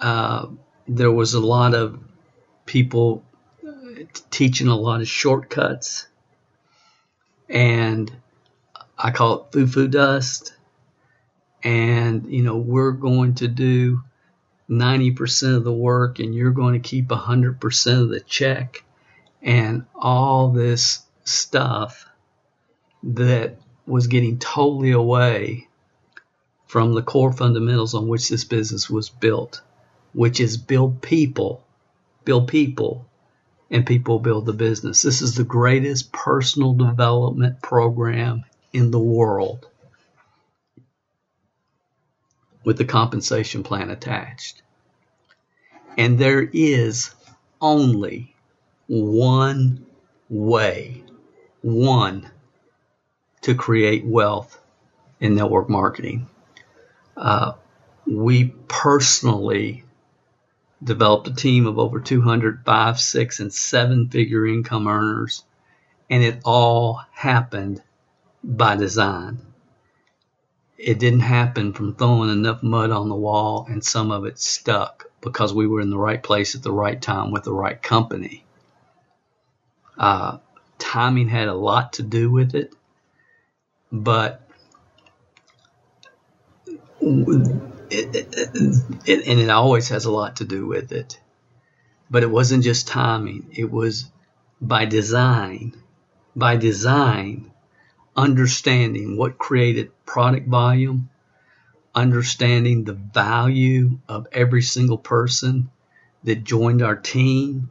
uh, 0.00 0.46
there 0.86 1.10
was 1.10 1.34
a 1.34 1.40
lot 1.40 1.74
of 1.74 1.98
people 2.64 3.24
teaching 4.30 4.68
a 4.68 4.76
lot 4.76 5.00
of 5.00 5.08
shortcuts. 5.08 6.06
And 7.48 8.12
I 8.98 9.10
call 9.10 9.40
it 9.40 9.52
foo-foo 9.52 9.88
dust. 9.88 10.54
And, 11.62 12.30
you 12.30 12.42
know, 12.42 12.56
we're 12.56 12.92
going 12.92 13.36
to 13.36 13.48
do 13.48 14.02
90% 14.68 15.56
of 15.56 15.64
the 15.64 15.72
work 15.72 16.18
and 16.18 16.34
you're 16.34 16.50
going 16.50 16.80
to 16.80 16.88
keep 16.88 17.08
100% 17.08 18.02
of 18.02 18.08
the 18.08 18.20
check. 18.20 18.84
And 19.42 19.86
all 19.94 20.50
this 20.50 21.05
stuff 21.26 22.08
that 23.02 23.58
was 23.86 24.06
getting 24.06 24.38
totally 24.38 24.92
away 24.92 25.68
from 26.66 26.94
the 26.94 27.02
core 27.02 27.32
fundamentals 27.32 27.94
on 27.94 28.08
which 28.08 28.28
this 28.28 28.44
business 28.44 28.90
was 28.90 29.08
built, 29.08 29.62
which 30.12 30.40
is 30.40 30.56
build 30.56 31.00
people, 31.02 31.64
build 32.24 32.48
people 32.48 33.06
and 33.70 33.86
people 33.86 34.18
build 34.18 34.46
the 34.46 34.52
business. 34.52 35.02
This 35.02 35.22
is 35.22 35.34
the 35.34 35.44
greatest 35.44 36.12
personal 36.12 36.74
development 36.74 37.62
program 37.62 38.44
in 38.72 38.90
the 38.90 38.98
world 38.98 39.68
with 42.64 42.78
the 42.78 42.84
compensation 42.84 43.62
plan 43.62 43.90
attached. 43.90 44.62
And 45.96 46.18
there 46.18 46.42
is 46.42 47.14
only 47.60 48.34
one 48.88 49.86
way, 50.28 51.02
one, 51.66 52.30
to 53.40 53.56
create 53.56 54.06
wealth 54.06 54.60
in 55.18 55.34
network 55.34 55.68
marketing. 55.68 56.28
Uh, 57.16 57.54
we 58.06 58.44
personally 58.68 59.82
developed 60.80 61.26
a 61.26 61.34
team 61.34 61.66
of 61.66 61.76
over 61.76 61.98
200 61.98 62.64
five, 62.64 63.00
six, 63.00 63.40
and 63.40 63.52
seven 63.52 64.08
figure 64.08 64.46
income 64.46 64.86
earners, 64.86 65.42
and 66.08 66.22
it 66.22 66.40
all 66.44 67.00
happened 67.10 67.82
by 68.44 68.76
design. 68.76 69.40
It 70.78 71.00
didn't 71.00 71.20
happen 71.20 71.72
from 71.72 71.96
throwing 71.96 72.30
enough 72.30 72.62
mud 72.62 72.92
on 72.92 73.08
the 73.08 73.16
wall 73.16 73.66
and 73.68 73.82
some 73.82 74.12
of 74.12 74.24
it 74.24 74.38
stuck 74.38 75.06
because 75.20 75.52
we 75.52 75.66
were 75.66 75.80
in 75.80 75.90
the 75.90 75.98
right 75.98 76.22
place 76.22 76.54
at 76.54 76.62
the 76.62 76.70
right 76.70 77.00
time 77.02 77.32
with 77.32 77.42
the 77.42 77.52
right 77.52 77.82
company. 77.82 78.44
Uh, 79.98 80.38
timing 80.78 81.28
had 81.28 81.48
a 81.48 81.54
lot 81.54 81.94
to 81.94 82.02
do 82.02 82.30
with 82.30 82.54
it, 82.54 82.74
but 83.92 84.48
it, 87.00 88.14
it, 88.14 88.56
it, 89.06 89.26
and 89.26 89.40
it 89.40 89.50
always 89.50 89.88
has 89.88 90.04
a 90.04 90.10
lot 90.10 90.36
to 90.36 90.44
do 90.44 90.66
with 90.66 90.92
it. 90.92 91.20
But 92.10 92.22
it 92.22 92.30
wasn't 92.30 92.64
just 92.64 92.88
timing, 92.88 93.48
it 93.52 93.70
was 93.70 94.10
by 94.60 94.84
design. 94.84 95.74
By 96.34 96.56
design, 96.56 97.50
understanding 98.16 99.16
what 99.16 99.38
created 99.38 99.90
product 100.04 100.48
volume, 100.48 101.08
understanding 101.94 102.84
the 102.84 102.92
value 102.92 103.98
of 104.08 104.26
every 104.32 104.62
single 104.62 104.98
person 104.98 105.70
that 106.24 106.44
joined 106.44 106.82
our 106.82 106.96
team, 106.96 107.70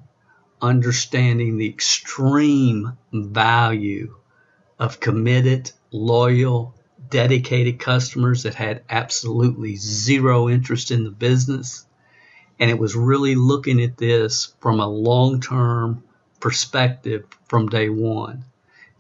understanding 0.66 1.58
the 1.58 1.70
extreme 1.70 2.98
value 3.14 4.16
of 4.80 5.00
committed, 5.00 5.72
loyal, 5.92 6.74
dedicated 7.10 7.78
customers 7.80 8.44
that 8.44 8.56
had 8.56 8.84
absolutely 8.90 9.76
zero 9.76 10.50
interest 10.50 10.90
in 10.90 11.04
the 11.04 11.12
business. 11.12 11.86
And 12.60 12.72
it 12.72 12.80
was 12.80 12.96
really 12.96 13.36
looking 13.36 13.80
at 13.82 13.98
this 13.98 14.54
from 14.60 14.80
a 14.80 14.88
long 14.88 15.40
term 15.40 16.04
perspective 16.40 17.26
from 17.48 17.70
day 17.70 17.90
one. 17.90 18.44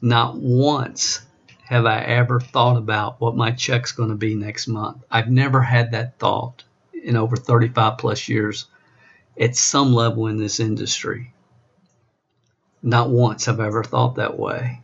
Not 0.02 0.38
once 0.38 1.22
have 1.64 1.88
I 1.88 2.00
ever 2.02 2.40
thought 2.40 2.78
about 2.78 3.20
what 3.20 3.36
my 3.36 3.50
check's 3.50 3.92
going 3.92 4.10
to 4.10 4.16
be 4.16 4.36
next 4.36 4.68
month. 4.68 5.04
I've 5.10 5.32
never 5.32 5.62
had 5.62 5.92
that 5.92 6.20
thought 6.20 6.64
in 6.94 7.16
over 7.16 7.36
35 7.36 7.98
plus 7.98 8.30
years 8.30 8.68
at 9.40 9.56
some 9.56 9.94
level 9.94 10.28
in 10.28 10.38
this 10.38 10.60
industry. 10.60 11.34
Not 12.86 13.10
once 13.10 13.46
have 13.46 13.60
I 13.60 13.66
ever 13.66 13.84
thought 13.84 14.16
that 14.16 14.38
way. 14.38 14.84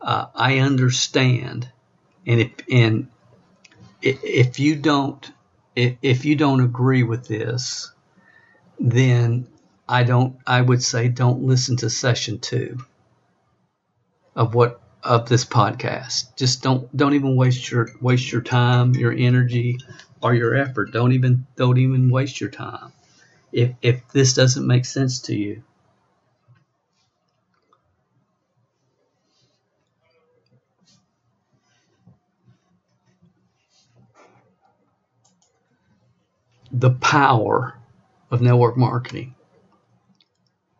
Uh, 0.00 0.26
I 0.34 0.58
understand 0.58 1.70
and 2.26 2.40
if 2.40 2.52
and 2.70 3.08
if 4.02 4.58
you 4.58 4.76
don't 4.76 5.30
if, 5.76 5.96
if 6.02 6.24
you 6.24 6.34
don't 6.34 6.60
agree 6.60 7.04
with 7.04 7.28
this, 7.28 7.92
then 8.80 9.46
I 9.88 10.02
don't 10.02 10.36
I 10.46 10.60
would 10.60 10.82
say 10.82 11.08
don't 11.08 11.44
listen 11.44 11.76
to 11.78 11.90
session 11.90 12.40
two 12.40 12.78
of 14.34 14.54
what 14.54 14.80
of 15.04 15.28
this 15.28 15.44
podcast. 15.44 16.34
Just 16.36 16.62
don't 16.62 16.94
don't 16.96 17.14
even 17.14 17.36
waste 17.36 17.70
your 17.70 17.90
waste 18.00 18.32
your 18.32 18.42
time, 18.42 18.94
your 18.94 19.12
energy, 19.12 19.78
or 20.20 20.34
your 20.34 20.56
effort. 20.56 20.92
Don't 20.92 21.12
even 21.12 21.46
don't 21.54 21.78
even 21.78 22.10
waste 22.10 22.40
your 22.40 22.50
time. 22.50 22.92
If 23.52 23.72
if 23.82 24.08
this 24.08 24.34
doesn't 24.34 24.66
make 24.66 24.84
sense 24.84 25.20
to 25.22 25.36
you. 25.36 25.62
The 36.72 36.90
power 36.90 37.76
of 38.30 38.40
network 38.40 38.76
marketing. 38.76 39.34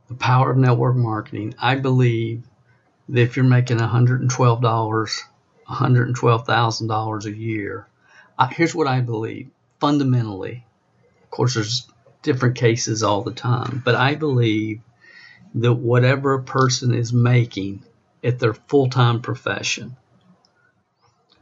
The 0.09 0.15
power 0.15 0.53
of 0.53 0.57
network 0.57 0.97
marketing. 0.97 1.55
I 1.59 1.77
believe 1.77 2.45
that 3.09 3.21
if 3.21 3.37
you're 3.37 3.45
making 3.45 3.79
$112, 3.79 4.29
$112,000 5.69 7.25
a 7.25 7.37
year, 7.37 7.87
uh, 8.39 8.47
here's 8.47 8.75
what 8.75 8.87
I 8.87 9.01
believe 9.01 9.51
fundamentally. 9.81 10.65
Of 11.25 11.31
course, 11.31 11.55
there's 11.55 11.89
different 12.23 12.57
cases 12.57 13.03
all 13.03 13.23
the 13.23 13.33
time, 13.33 13.83
but 13.85 13.95
I 13.95 14.15
believe 14.15 14.81
that 15.55 15.73
whatever 15.73 16.35
a 16.35 16.43
person 16.43 16.95
is 16.95 17.13
making 17.13 17.83
at 18.23 18.39
their 18.39 18.55
full 18.55 18.89
time 18.89 19.21
profession, 19.21 19.97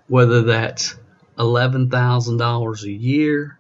whether 0.07 0.43
that's 0.43 0.97
$11,000 1.38 2.83
a 2.83 2.90
year 2.90 3.58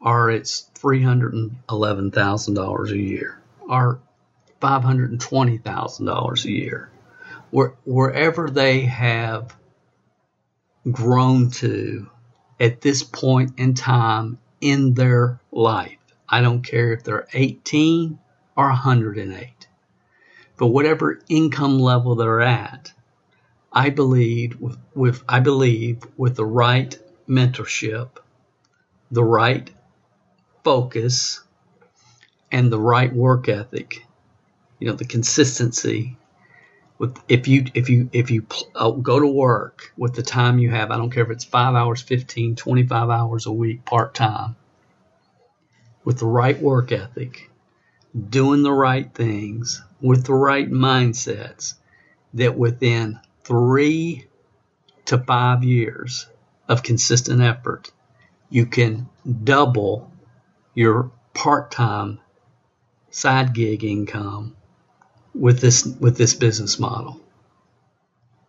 or 0.00 0.30
it's 0.30 0.70
$311,000 0.74 2.90
a 2.90 2.96
year 2.96 3.40
or 3.68 4.00
$520,000 4.60 6.44
a 6.44 6.50
year, 6.50 6.90
where, 7.50 7.74
wherever 7.84 8.50
they 8.50 8.80
have 8.82 9.56
grown 10.90 11.50
to 11.50 12.10
at 12.60 12.80
this 12.80 13.02
point 13.02 13.58
in 13.58 13.74
time 13.74 14.38
in 14.60 14.94
their 14.94 15.40
life. 15.52 15.98
I 16.28 16.42
don't 16.42 16.62
care 16.62 16.92
if 16.92 17.04
they're 17.04 17.28
18 17.32 18.18
or 18.56 18.66
108. 18.66 19.68
But 20.56 20.66
whatever 20.66 21.20
income 21.28 21.78
level 21.78 22.16
they're 22.16 22.40
at, 22.40 22.92
I 23.72 23.90
believe 23.90 24.60
with, 24.60 24.78
with 24.94 25.22
I 25.28 25.40
believe 25.40 26.02
with 26.16 26.36
the 26.36 26.44
right 26.44 26.98
mentorship, 27.28 28.08
the 29.10 29.22
right 29.22 29.70
focus, 30.64 31.40
and 32.50 32.72
the 32.72 32.80
right 32.80 33.12
work 33.12 33.48
ethic, 33.48 34.06
you 34.78 34.88
know, 34.88 34.94
the 34.94 35.04
consistency 35.04 36.16
with 36.98 37.16
if 37.28 37.46
you 37.48 37.64
if 37.74 37.88
you 37.88 38.10
if 38.12 38.30
you 38.30 38.44
uh, 38.74 38.90
go 38.90 39.18
to 39.18 39.26
work 39.26 39.92
with 39.96 40.14
the 40.14 40.22
time 40.22 40.58
you 40.58 40.70
have 40.70 40.90
i 40.90 40.96
don't 40.96 41.10
care 41.10 41.24
if 41.24 41.30
it's 41.30 41.44
5 41.44 41.74
hours 41.74 42.02
15 42.02 42.56
25 42.56 43.08
hours 43.08 43.46
a 43.46 43.52
week 43.52 43.84
part 43.84 44.14
time 44.14 44.56
with 46.04 46.18
the 46.18 46.26
right 46.26 46.60
work 46.60 46.92
ethic 46.92 47.50
doing 48.28 48.62
the 48.62 48.72
right 48.72 49.12
things 49.14 49.82
with 50.00 50.24
the 50.26 50.34
right 50.34 50.70
mindsets 50.70 51.74
that 52.34 52.56
within 52.58 53.18
3 53.44 54.26
to 55.06 55.18
5 55.18 55.64
years 55.64 56.26
of 56.68 56.82
consistent 56.82 57.40
effort 57.40 57.92
you 58.50 58.66
can 58.66 59.08
double 59.44 60.10
your 60.78 61.10
part-time 61.34 62.20
side 63.10 63.52
gig 63.52 63.82
income 63.82 64.54
with 65.34 65.60
this 65.60 65.84
with 65.84 66.16
this 66.16 66.34
business 66.34 66.78
model. 66.78 67.20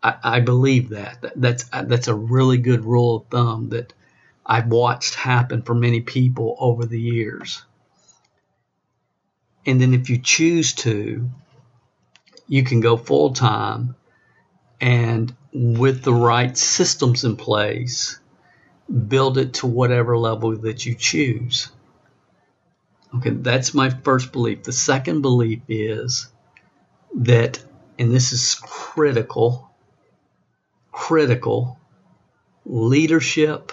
I, 0.04 0.16
I 0.24 0.40
believe 0.40 0.90
that. 0.90 1.22
that. 1.24 1.34
That's 1.36 1.64
that's 1.64 2.08
a 2.08 2.14
really 2.14 2.60
good 2.60 2.86
rule 2.86 3.16
of 3.16 3.28
thumb 3.32 3.70
that 3.70 3.94
I've 4.46 4.68
watched 4.68 5.16
happen 5.16 5.64
for 5.64 5.74
many 5.74 6.02
people 6.02 6.56
over 6.60 6.86
the 6.86 7.02
years. 7.02 7.64
And 9.66 9.82
then 9.82 9.96
if 9.96 10.12
you 10.12 10.20
choose 10.20 10.74
to, 10.86 11.28
you 12.48 12.64
can 12.64 12.80
go 12.80 12.96
full 12.96 13.34
time 13.34 13.96
and 14.80 15.36
with 15.52 16.04
the 16.04 16.14
right 16.14 16.56
systems 16.56 17.24
in 17.24 17.38
place, 17.38 18.20
build 19.08 19.40
it 19.40 19.56
to 19.56 19.68
whatever 19.68 20.16
level 20.16 20.56
that 20.58 20.86
you 20.86 20.94
choose. 20.94 21.70
Okay, 23.16 23.32
that's 23.32 23.74
my 23.74 23.90
first 23.90 24.32
belief. 24.32 24.64
The 24.64 24.72
second 24.72 25.22
belief 25.22 25.62
is 25.68 26.28
that, 27.16 27.64
and 27.98 28.12
this 28.12 28.32
is 28.32 28.56
critical, 28.56 29.70
critical, 30.92 31.80
leadership 32.66 33.72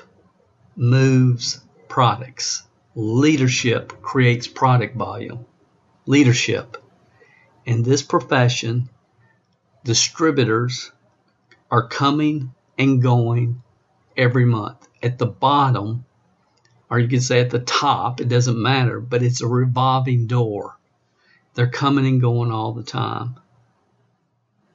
moves 0.75 1.61
products. 1.89 2.63
Leadership 2.95 4.01
creates 4.01 4.47
product 4.47 4.97
volume. 4.97 5.45
Leadership. 6.07 6.79
In 7.67 7.83
this 7.83 8.03
profession, 8.03 8.89
distributors 9.85 10.93
are 11.71 11.89
coming 11.89 12.55
and 12.79 13.03
going 13.03 13.63
every 14.17 14.47
month. 14.47 14.89
At 15.03 15.19
the 15.19 15.27
bottom, 15.27 16.06
or 16.91 16.99
you 16.99 17.09
can 17.09 17.21
say 17.21 17.41
at 17.41 17.51
the 17.51 17.59
top, 17.59 18.21
it 18.21 18.29
doesn't 18.29 18.61
matter, 18.61 19.01
but 19.01 19.23
it's 19.23 19.41
a 19.41 19.47
revolving 19.47 20.27
door. 20.27 20.77
They're 21.55 21.67
coming 21.67 22.07
and 22.07 22.21
going 22.21 22.53
all 22.53 22.73
the 22.73 22.83
time. 22.83 23.37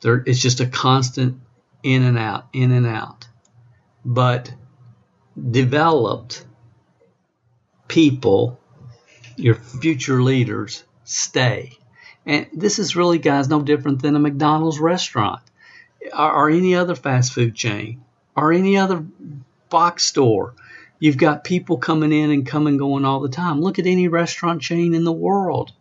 There, 0.01 0.23
it's 0.25 0.41
just 0.41 0.59
a 0.59 0.65
constant 0.65 1.39
in 1.83 2.03
and 2.03 2.17
out, 2.17 2.47
in 2.53 2.71
and 2.71 2.87
out. 2.87 3.27
But 4.03 4.53
developed 5.49 6.45
people, 7.87 8.59
your 9.35 9.55
future 9.55 10.21
leaders, 10.21 10.83
stay. 11.03 11.77
And 12.25 12.47
this 12.53 12.79
is 12.79 12.95
really, 12.95 13.19
guys, 13.19 13.47
no 13.47 13.61
different 13.61 14.01
than 14.01 14.15
a 14.15 14.19
McDonald's 14.19 14.79
restaurant 14.79 15.41
or, 16.17 16.31
or 16.31 16.49
any 16.49 16.75
other 16.75 16.95
fast 16.95 17.33
food 17.33 17.55
chain 17.55 18.03
or 18.35 18.51
any 18.51 18.77
other 18.77 19.05
box 19.69 20.03
store. 20.03 20.55
You've 21.01 21.17
got 21.17 21.43
people 21.43 21.77
coming 21.77 22.13
in 22.13 22.31
and 22.31 22.45
coming 22.45 22.77
going 22.77 23.03
all 23.03 23.19
the 23.19 23.27
time. 23.27 23.59
Look 23.59 23.77
at 23.77 23.87
any 23.87 24.07
restaurant 24.07 24.61
chain 24.61 24.93
in 24.93 25.03
the 25.03 25.11
world 25.11 25.73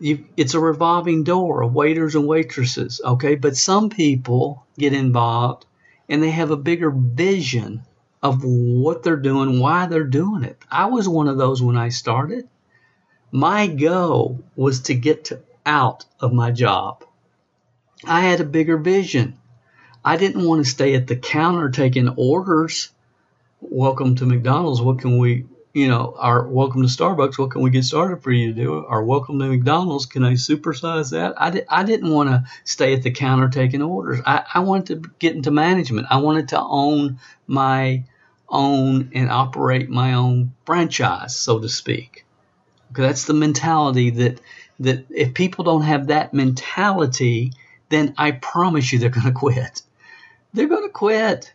you, 0.00 0.26
it's 0.36 0.54
a 0.54 0.60
revolving 0.60 1.24
door 1.24 1.62
of 1.62 1.74
waiters 1.74 2.14
and 2.14 2.26
waitresses, 2.26 3.00
okay? 3.04 3.34
But 3.34 3.56
some 3.56 3.90
people 3.90 4.64
get 4.78 4.92
involved 4.92 5.66
and 6.08 6.22
they 6.22 6.30
have 6.30 6.50
a 6.50 6.56
bigger 6.56 6.90
vision 6.90 7.82
of 8.22 8.44
what 8.44 9.02
they're 9.02 9.16
doing, 9.16 9.60
why 9.60 9.86
they're 9.86 10.04
doing 10.04 10.44
it. 10.44 10.58
I 10.70 10.86
was 10.86 11.08
one 11.08 11.28
of 11.28 11.38
those 11.38 11.62
when 11.62 11.76
I 11.76 11.88
started. 11.88 12.48
My 13.30 13.66
goal 13.66 14.42
was 14.56 14.80
to 14.82 14.94
get 14.94 15.26
to, 15.26 15.40
out 15.66 16.04
of 16.20 16.32
my 16.32 16.50
job. 16.50 17.04
I 18.04 18.22
had 18.22 18.40
a 18.40 18.44
bigger 18.44 18.78
vision. 18.78 19.36
I 20.04 20.16
didn't 20.16 20.46
want 20.46 20.64
to 20.64 20.70
stay 20.70 20.94
at 20.94 21.06
the 21.06 21.16
counter 21.16 21.68
taking 21.68 22.08
orders. 22.08 22.90
Welcome 23.60 24.14
to 24.16 24.26
McDonald's. 24.26 24.80
What 24.80 25.00
can 25.00 25.18
we 25.18 25.46
you 25.74 25.88
know, 25.88 26.14
our 26.18 26.46
welcome 26.46 26.82
to 26.82 26.88
Starbucks, 26.88 27.38
what 27.38 27.50
can 27.50 27.62
we 27.62 27.70
get 27.70 27.84
started 27.84 28.22
for 28.22 28.32
you 28.32 28.48
to 28.48 28.52
do? 28.52 28.86
Our 28.86 29.04
welcome 29.04 29.38
to 29.38 29.46
McDonald's, 29.46 30.06
can 30.06 30.24
I 30.24 30.32
supersize 30.32 31.10
that? 31.10 31.34
I, 31.40 31.50
di- 31.50 31.68
I 31.68 31.84
didn't 31.84 32.10
want 32.10 32.30
to 32.30 32.44
stay 32.64 32.94
at 32.94 33.02
the 33.02 33.10
counter 33.10 33.48
taking 33.48 33.82
orders. 33.82 34.20
I, 34.24 34.44
I 34.54 34.60
wanted 34.60 35.02
to 35.04 35.10
get 35.18 35.36
into 35.36 35.50
management. 35.50 36.06
I 36.10 36.18
wanted 36.18 36.48
to 36.48 36.60
own 36.60 37.20
my 37.46 38.04
own 38.48 39.10
and 39.14 39.30
operate 39.30 39.88
my 39.88 40.14
own 40.14 40.54
franchise, 40.64 41.36
so 41.36 41.60
to 41.60 41.68
speak. 41.68 42.24
Okay, 42.92 43.02
that's 43.02 43.26
the 43.26 43.34
mentality 43.34 44.10
that 44.10 44.40
that 44.80 45.06
if 45.10 45.34
people 45.34 45.64
don't 45.64 45.82
have 45.82 46.06
that 46.06 46.32
mentality, 46.32 47.52
then 47.88 48.14
I 48.16 48.30
promise 48.32 48.90
you 48.92 48.98
they're 48.98 49.10
going 49.10 49.26
to 49.32 49.32
quit. 49.32 49.82
They're 50.54 50.68
going 50.68 50.88
to 50.88 50.92
quit 50.92 51.52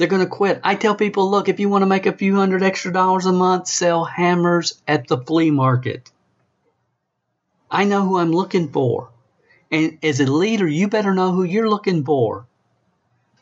they're 0.00 0.08
going 0.08 0.24
to 0.24 0.28
quit. 0.28 0.62
I 0.64 0.76
tell 0.76 0.94
people, 0.94 1.30
look, 1.30 1.50
if 1.50 1.60
you 1.60 1.68
want 1.68 1.82
to 1.82 1.86
make 1.86 2.06
a 2.06 2.12
few 2.12 2.34
hundred 2.34 2.62
extra 2.62 2.90
dollars 2.90 3.26
a 3.26 3.32
month, 3.32 3.66
sell 3.66 4.06
hammers 4.06 4.80
at 4.88 5.06
the 5.06 5.18
flea 5.18 5.50
market. 5.50 6.10
I 7.70 7.84
know 7.84 8.02
who 8.02 8.16
I'm 8.16 8.32
looking 8.32 8.70
for. 8.70 9.10
And 9.70 9.98
as 10.02 10.20
a 10.20 10.24
leader, 10.24 10.66
you 10.66 10.88
better 10.88 11.12
know 11.12 11.32
who 11.32 11.44
you're 11.44 11.68
looking 11.68 12.02
for. 12.02 12.46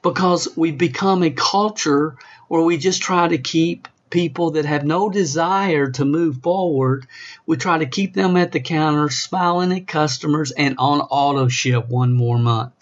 Because 0.02 0.48
we've 0.56 0.76
become 0.76 1.22
a 1.22 1.30
culture 1.30 2.16
where 2.48 2.62
we 2.62 2.76
just 2.76 3.02
try 3.02 3.28
to 3.28 3.38
keep 3.38 3.86
people 4.10 4.50
that 4.52 4.64
have 4.64 4.84
no 4.84 5.10
desire 5.10 5.92
to 5.92 6.04
move 6.04 6.42
forward. 6.42 7.06
We 7.46 7.56
try 7.56 7.78
to 7.78 7.86
keep 7.86 8.14
them 8.14 8.36
at 8.36 8.50
the 8.50 8.58
counter, 8.58 9.10
smiling 9.10 9.72
at 9.72 9.86
customers, 9.86 10.50
and 10.50 10.74
on 10.78 11.02
auto 11.02 11.46
ship 11.46 11.88
one 11.88 12.14
more 12.14 12.38
month. 12.38 12.72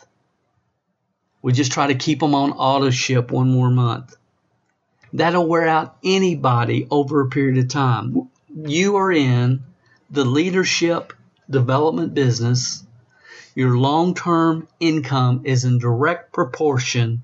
We 1.46 1.52
just 1.52 1.70
try 1.70 1.86
to 1.86 1.94
keep 1.94 2.18
them 2.18 2.34
on 2.34 2.50
auto 2.50 2.90
ship 2.90 3.30
one 3.30 3.52
more 3.52 3.70
month. 3.70 4.16
That'll 5.12 5.46
wear 5.46 5.68
out 5.68 5.96
anybody 6.02 6.88
over 6.90 7.20
a 7.20 7.28
period 7.28 7.56
of 7.58 7.68
time. 7.68 8.28
You 8.52 8.96
are 8.96 9.12
in 9.12 9.62
the 10.10 10.24
leadership 10.24 11.12
development 11.48 12.14
business. 12.14 12.84
Your 13.54 13.78
long 13.78 14.14
term 14.14 14.66
income 14.80 15.42
is 15.44 15.64
in 15.64 15.78
direct 15.78 16.32
proportion 16.32 17.22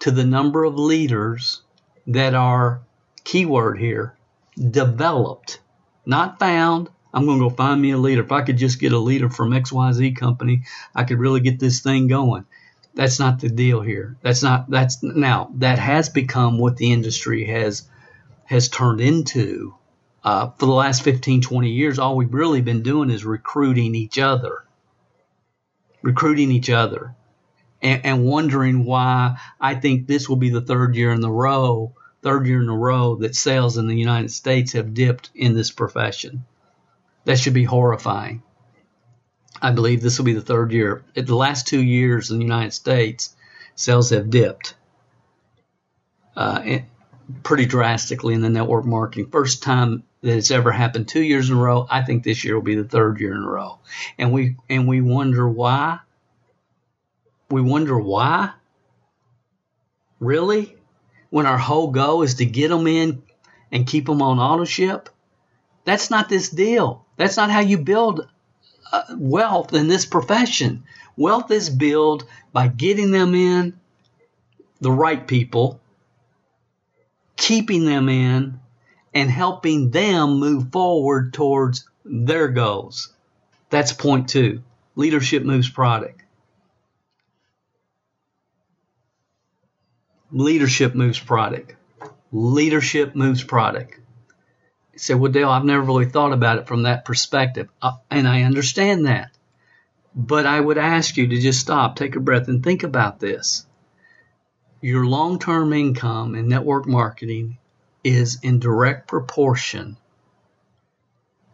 to 0.00 0.10
the 0.10 0.24
number 0.24 0.64
of 0.64 0.76
leaders 0.76 1.62
that 2.08 2.34
are, 2.34 2.80
keyword 3.22 3.78
here, 3.78 4.16
developed, 4.58 5.60
not 6.04 6.40
found. 6.40 6.90
I'm 7.14 7.26
going 7.26 7.38
to 7.38 7.48
go 7.48 7.54
find 7.54 7.80
me 7.80 7.92
a 7.92 7.96
leader. 7.96 8.24
If 8.24 8.32
I 8.32 8.42
could 8.42 8.58
just 8.58 8.80
get 8.80 8.90
a 8.90 8.98
leader 8.98 9.30
from 9.30 9.52
XYZ 9.52 10.16
company, 10.16 10.62
I 10.96 11.04
could 11.04 11.20
really 11.20 11.38
get 11.38 11.60
this 11.60 11.78
thing 11.78 12.08
going. 12.08 12.44
That's 12.96 13.20
not 13.20 13.40
the 13.40 13.50
deal 13.50 13.82
here. 13.82 14.16
That's 14.22 14.42
not 14.42 14.70
that's 14.70 15.02
now 15.02 15.50
that 15.56 15.78
has 15.78 16.08
become 16.08 16.58
what 16.58 16.78
the 16.78 16.92
industry 16.92 17.44
has 17.44 17.86
has 18.46 18.68
turned 18.68 19.02
into. 19.02 19.74
Uh, 20.24 20.50
for 20.58 20.66
the 20.66 20.72
last 20.72 21.02
15, 21.02 21.42
20 21.42 21.70
years, 21.70 22.00
all 22.00 22.16
we've 22.16 22.34
really 22.34 22.62
been 22.62 22.82
doing 22.82 23.10
is 23.10 23.24
recruiting 23.24 23.94
each 23.94 24.18
other. 24.18 24.64
Recruiting 26.02 26.50
each 26.50 26.70
other. 26.70 27.14
And, 27.80 28.04
and 28.04 28.24
wondering 28.24 28.84
why 28.84 29.38
I 29.60 29.74
think 29.76 30.06
this 30.06 30.28
will 30.28 30.36
be 30.36 30.50
the 30.50 30.62
third 30.62 30.96
year 30.96 31.12
in 31.12 31.22
a 31.22 31.30
row, 31.30 31.94
third 32.22 32.46
year 32.46 32.60
in 32.60 32.68
a 32.68 32.76
row 32.76 33.16
that 33.16 33.36
sales 33.36 33.76
in 33.76 33.86
the 33.86 33.94
United 33.94 34.32
States 34.32 34.72
have 34.72 34.94
dipped 34.94 35.30
in 35.34 35.54
this 35.54 35.70
profession. 35.70 36.44
That 37.24 37.38
should 37.38 37.54
be 37.54 37.64
horrifying. 37.64 38.42
I 39.60 39.70
believe 39.70 40.02
this 40.02 40.18
will 40.18 40.24
be 40.26 40.34
the 40.34 40.40
third 40.40 40.72
year. 40.72 41.04
The 41.14 41.34
last 41.34 41.66
two 41.66 41.82
years 41.82 42.30
in 42.30 42.38
the 42.38 42.44
United 42.44 42.72
States, 42.72 43.34
sales 43.74 44.10
have 44.10 44.30
dipped 44.30 44.74
uh, 46.36 46.78
pretty 47.42 47.66
drastically 47.66 48.34
in 48.34 48.42
the 48.42 48.50
network 48.50 48.84
marketing. 48.84 49.30
First 49.30 49.62
time 49.62 50.02
that 50.22 50.36
it's 50.36 50.50
ever 50.50 50.70
happened 50.72 51.08
two 51.08 51.22
years 51.22 51.50
in 51.50 51.56
a 51.56 51.60
row. 51.60 51.86
I 51.88 52.02
think 52.02 52.22
this 52.22 52.44
year 52.44 52.54
will 52.54 52.62
be 52.62 52.74
the 52.74 52.84
third 52.84 53.20
year 53.20 53.32
in 53.32 53.42
a 53.42 53.48
row, 53.48 53.78
and 54.18 54.32
we 54.32 54.56
and 54.68 54.86
we 54.86 55.00
wonder 55.00 55.48
why. 55.48 56.00
We 57.50 57.62
wonder 57.62 57.98
why. 57.98 58.52
Really, 60.18 60.76
when 61.30 61.46
our 61.46 61.58
whole 61.58 61.90
goal 61.90 62.22
is 62.22 62.36
to 62.36 62.46
get 62.46 62.68
them 62.68 62.86
in 62.86 63.22
and 63.70 63.86
keep 63.86 64.06
them 64.06 64.22
on 64.22 64.38
auto 64.38 64.64
ship, 64.64 65.08
that's 65.84 66.10
not 66.10 66.28
this 66.28 66.48
deal. 66.48 67.04
That's 67.16 67.36
not 67.36 67.50
how 67.50 67.60
you 67.60 67.78
build 67.78 68.26
Uh, 68.92 69.02
wealth 69.16 69.74
in 69.74 69.88
this 69.88 70.06
profession. 70.06 70.84
Wealth 71.16 71.50
is 71.50 71.70
built 71.70 72.24
by 72.52 72.68
getting 72.68 73.10
them 73.10 73.34
in 73.34 73.78
the 74.80 74.92
right 74.92 75.26
people, 75.26 75.80
keeping 77.36 77.84
them 77.84 78.08
in, 78.08 78.60
and 79.14 79.30
helping 79.30 79.90
them 79.90 80.38
move 80.38 80.70
forward 80.70 81.32
towards 81.32 81.88
their 82.04 82.48
goals. 82.48 83.12
That's 83.70 83.92
point 83.92 84.28
two. 84.28 84.62
Leadership 84.94 85.42
moves 85.42 85.68
product. 85.68 86.22
Leadership 90.30 90.94
moves 90.94 91.18
product. 91.18 91.74
Leadership 92.30 93.14
moves 93.14 93.42
product. 93.42 93.98
He 94.96 95.00
said, 95.00 95.20
Well, 95.20 95.30
Dale, 95.30 95.50
I've 95.50 95.62
never 95.62 95.82
really 95.82 96.06
thought 96.06 96.32
about 96.32 96.56
it 96.56 96.66
from 96.66 96.84
that 96.84 97.04
perspective. 97.04 97.68
Uh, 97.82 97.96
and 98.10 98.26
I 98.26 98.44
understand 98.44 99.04
that. 99.04 99.30
But 100.14 100.46
I 100.46 100.58
would 100.58 100.78
ask 100.78 101.18
you 101.18 101.26
to 101.26 101.38
just 101.38 101.60
stop, 101.60 101.96
take 101.96 102.16
a 102.16 102.20
breath, 102.20 102.48
and 102.48 102.64
think 102.64 102.82
about 102.82 103.20
this. 103.20 103.66
Your 104.80 105.04
long 105.04 105.38
term 105.38 105.74
income 105.74 106.34
in 106.34 106.48
network 106.48 106.86
marketing 106.86 107.58
is 108.04 108.38
in 108.42 108.58
direct 108.58 109.06
proportion 109.06 109.98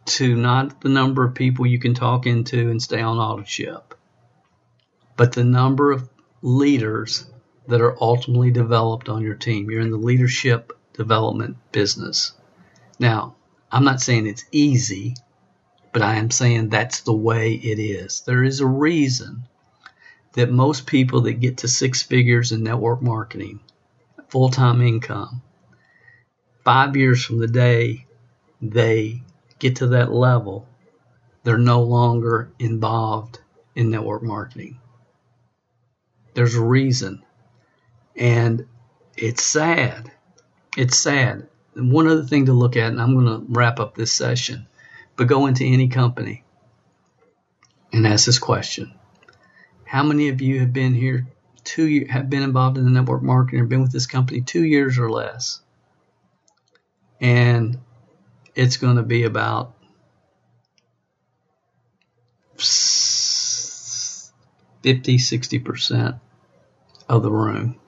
to 0.05 0.37
not 0.37 0.79
the 0.79 0.87
number 0.87 1.25
of 1.25 1.35
people 1.35 1.65
you 1.65 1.79
can 1.79 1.95
talk 1.95 2.25
into 2.25 2.69
and 2.69 2.81
stay 2.81 3.01
on 3.01 3.17
auto 3.17 3.43
ship, 3.43 3.93
but 5.17 5.33
the 5.33 5.43
number 5.43 5.91
of 5.91 6.07
leaders 6.41 7.25
that 7.67 7.81
are 7.81 7.97
ultimately 8.01 8.51
developed 8.51 9.09
on 9.09 9.21
your 9.21 9.35
team. 9.35 9.69
You're 9.69 9.81
in 9.81 9.91
the 9.91 9.97
leadership 9.97 10.71
development 10.93 11.57
business. 11.73 12.31
Now, 13.03 13.35
I'm 13.69 13.83
not 13.83 13.99
saying 13.99 14.27
it's 14.27 14.45
easy, 14.53 15.15
but 15.91 16.01
I 16.01 16.15
am 16.15 16.31
saying 16.31 16.69
that's 16.69 17.01
the 17.01 17.11
way 17.11 17.51
it 17.51 17.77
is. 17.77 18.21
There 18.21 18.45
is 18.45 18.61
a 18.61 18.65
reason 18.65 19.43
that 20.35 20.49
most 20.49 20.87
people 20.87 21.19
that 21.23 21.41
get 21.41 21.57
to 21.57 21.67
six 21.67 22.01
figures 22.01 22.53
in 22.53 22.63
network 22.63 23.01
marketing, 23.01 23.59
full 24.29 24.47
time 24.47 24.81
income, 24.81 25.41
five 26.63 26.95
years 26.95 27.25
from 27.25 27.39
the 27.39 27.47
day 27.47 28.05
they 28.61 29.21
get 29.59 29.75
to 29.77 29.87
that 29.87 30.13
level, 30.13 30.65
they're 31.43 31.57
no 31.57 31.81
longer 31.81 32.53
involved 32.57 33.41
in 33.75 33.91
network 33.91 34.23
marketing. 34.23 34.79
There's 36.35 36.55
a 36.55 36.63
reason. 36.63 37.21
And 38.15 38.65
it's 39.17 39.43
sad. 39.43 40.09
It's 40.77 40.97
sad 40.97 41.49
one 41.75 42.07
other 42.07 42.23
thing 42.23 42.47
to 42.47 42.53
look 42.53 42.77
at, 42.77 42.91
and 42.91 43.01
I'm 43.01 43.13
going 43.13 43.25
to 43.25 43.45
wrap 43.49 43.79
up 43.79 43.95
this 43.95 44.11
session, 44.11 44.67
but 45.15 45.27
go 45.27 45.47
into 45.47 45.65
any 45.65 45.87
company 45.87 46.43
and 47.91 48.07
ask 48.07 48.25
this 48.25 48.39
question. 48.39 48.93
How 49.85 50.03
many 50.03 50.29
of 50.29 50.41
you 50.41 50.61
have 50.61 50.73
been 50.73 50.93
here 50.93 51.27
two 51.63 52.05
have 52.09 52.29
been 52.29 52.43
involved 52.43 52.77
in 52.77 52.83
the 52.83 52.91
network 52.91 53.23
marketing 53.23 53.61
or 53.61 53.65
been 53.65 53.81
with 53.81 53.91
this 53.91 54.07
company 54.07 54.41
two 54.41 54.63
years 54.63 54.97
or 54.97 55.09
less? 55.09 55.61
And 57.21 57.79
it's 58.55 58.77
going 58.77 58.97
to 58.97 59.03
be 59.03 59.23
about 59.23 59.73
50, 62.57 65.17
60% 65.17 66.19
of 67.07 67.23
the 67.23 67.31
room. 67.31 67.79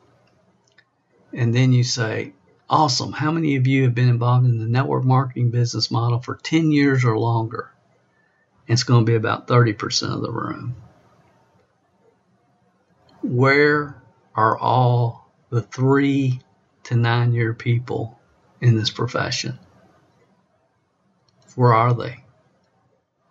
And 1.33 1.53
then 1.53 1.73
you 1.73 1.83
say, 1.83 2.33
Awesome. 2.69 3.11
How 3.11 3.31
many 3.31 3.57
of 3.57 3.67
you 3.67 3.83
have 3.83 3.93
been 3.93 4.09
involved 4.09 4.45
in 4.45 4.57
the 4.57 4.65
network 4.65 5.03
marketing 5.03 5.51
business 5.51 5.91
model 5.91 6.19
for 6.19 6.35
10 6.35 6.71
years 6.71 7.05
or 7.05 7.17
longer? 7.17 7.69
It's 8.67 8.83
going 8.83 9.05
to 9.05 9.09
be 9.09 9.15
about 9.15 9.47
30% 9.47 10.15
of 10.15 10.21
the 10.21 10.31
room. 10.31 10.75
Where 13.21 14.01
are 14.33 14.57
all 14.57 15.29
the 15.49 15.61
three 15.61 16.41
to 16.85 16.95
nine 16.95 17.33
year 17.33 17.53
people 17.53 18.19
in 18.61 18.75
this 18.75 18.89
profession? 18.89 19.59
Where 21.55 21.73
are 21.73 21.93
they? 21.93 22.23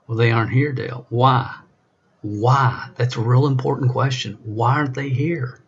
Well, 0.06 0.16
they 0.16 0.30
aren't 0.30 0.52
here, 0.52 0.72
Dale. 0.72 1.06
Why? 1.08 1.56
Why? 2.22 2.88
That's 2.96 3.16
a 3.16 3.20
real 3.20 3.46
important 3.46 3.90
question. 3.90 4.38
Why 4.44 4.76
aren't 4.76 4.94
they 4.94 5.08
here? 5.08 5.60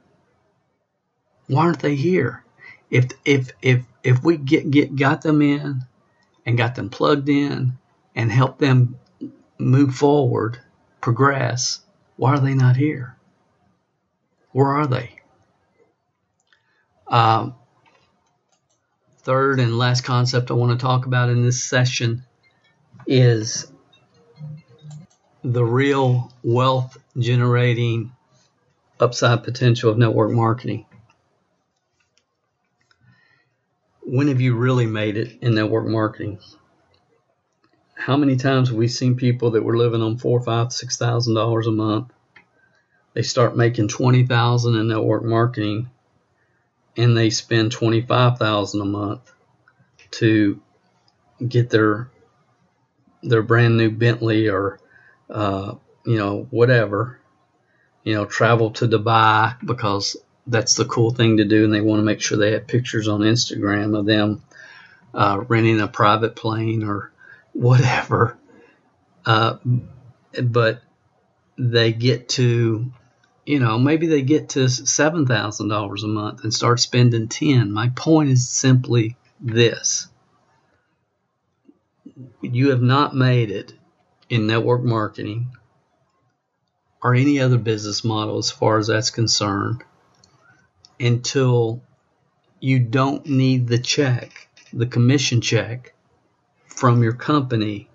Why 1.49 1.67
aren't 1.67 1.81
they 1.81 1.97
here? 1.97 2.45
If 2.91 3.11
if 3.25 3.51
if 3.63 3.85
if 4.03 4.23
we 4.23 4.37
get 4.37 4.71
get 4.71 4.97
got 4.97 5.23
them 5.23 5.43
in 5.43 5.83
and 6.45 6.59
got 6.59 6.75
them 6.75 6.89
plugged 6.89 7.29
in 7.29 7.77
and 8.15 8.31
help 8.31 8.59
them 8.59 8.99
move 9.59 9.95
forward, 9.95 10.61
progress, 11.01 11.81
why 12.17 12.35
are 12.35 12.41
they 12.41 12.55
not 12.55 12.77
here? 12.77 13.17
Where 14.53 14.69
are 14.69 14.87
they? 14.87 15.11
Um, 17.09 17.55
third 19.19 19.61
and 19.61 19.77
last 19.77 20.03
concept 20.03 20.51
I 20.51 20.55
want 20.55 20.79
to 20.79 20.85
talk 20.85 21.07
about 21.07 21.29
in 21.29 21.43
this 21.43 21.63
session 21.63 22.25
is 23.07 23.71
the 25.45 25.65
real 25.65 26.33
wealth 26.43 26.97
generating 27.19 28.13
upside 28.99 29.45
potential 29.45 29.91
of 29.91 29.99
network 29.99 30.33
marketing 30.33 30.87
when 34.07 34.29
have 34.29 34.41
you 34.41 34.55
really 34.55 34.87
made 34.87 35.17
it 35.17 35.39
in 35.43 35.55
network 35.57 35.87
marketing? 35.87 36.39
How 37.97 38.17
many 38.17 38.37
times 38.37 38.69
have 38.69 38.77
we 38.77 38.87
seen 38.87 39.17
people 39.17 39.51
that 39.53 39.65
were 39.65 39.77
living 39.77 40.01
on 40.01 40.17
four, 40.17 40.41
five, 40.41 40.73
six 40.73 40.97
thousand 40.97 41.35
dollars 41.35 41.67
a 41.67 41.73
month? 41.73 42.13
They 43.15 43.23
start 43.23 43.57
making 43.57 43.89
twenty 43.89 44.25
thousand 44.25 44.77
in 44.77 44.87
network 44.89 45.25
marketing, 45.25 45.91
and 46.97 47.17
they 47.17 47.31
spend 47.31 47.73
twenty 47.73 48.01
five 48.01 48.39
thousand 48.39 48.81
a 48.81 48.85
month 48.85 49.33
to 50.13 50.61
get 51.47 51.71
their 51.71 52.09
their 53.23 53.43
brand 53.43 53.77
new 53.77 53.91
Bentley 53.91 54.49
or 54.49 54.79
uh, 55.29 55.75
you 56.05 56.17
know 56.17 56.47
whatever, 56.51 57.19
you 58.05 58.15
know, 58.15 58.25
travel 58.25 58.71
to 58.73 58.87
Dubai 58.87 59.57
because 59.67 60.17
that's 60.47 60.75
the 60.75 60.85
cool 60.85 61.11
thing 61.11 61.39
to 61.39 61.45
do, 61.45 61.65
and 61.65 61.73
they 61.73 61.81
want 61.81 62.01
to 62.01 62.05
make 62.05 62.21
sure 62.21 62.39
they 62.39 62.53
have 62.53 62.67
pictures 62.67 63.09
on 63.09 63.21
Instagram 63.21 63.99
of 63.99 64.07
them 64.07 64.43
uh, 65.13 65.45
renting 65.49 65.81
a 65.81 65.89
private 65.89 66.37
plane 66.37 66.85
or 66.85 67.13
whatever. 67.53 68.39
Uh, 69.25 69.57
but 70.43 70.83
they 71.59 71.93
get 71.93 72.29
to, 72.29 72.93
you 73.45 73.59
know, 73.59 73.79
maybe 73.79 74.07
they 74.07 74.23
get 74.23 74.51
to 74.51 74.69
seven 74.69 75.27
thousand 75.27 75.69
dollars 75.69 76.05
a 76.05 76.09
month 76.09 76.45
and 76.45 76.55
start 76.55 76.79
spending 76.81 77.29
ten. 77.29 77.73
My 77.73 77.89
point 77.89 78.31
is 78.31 78.49
simply 78.49 79.17
this: 79.41 80.07
you 82.41 82.71
have 82.71 82.83
not 82.83 83.17
made 83.17 83.51
it 83.51 83.73
in 84.29 84.47
network 84.47 84.83
marketing 84.83 85.53
or 87.03 87.15
any 87.15 87.41
other 87.41 87.59
business 87.59 88.05
model 88.05 88.39
as 88.39 88.51
far 88.51 88.79
as 88.79 88.89
that's 88.89 89.11
concerned 89.11 89.83
until 91.01 91.83
you 92.61 92.79
don't 92.79 93.27
need 93.27 93.69
the 93.69 93.79
check, 93.79 94.49
the 94.73 94.87
commission 94.87 95.41
check 95.41 95.95
from 96.67 97.03
your 97.03 97.13
company 97.13 97.89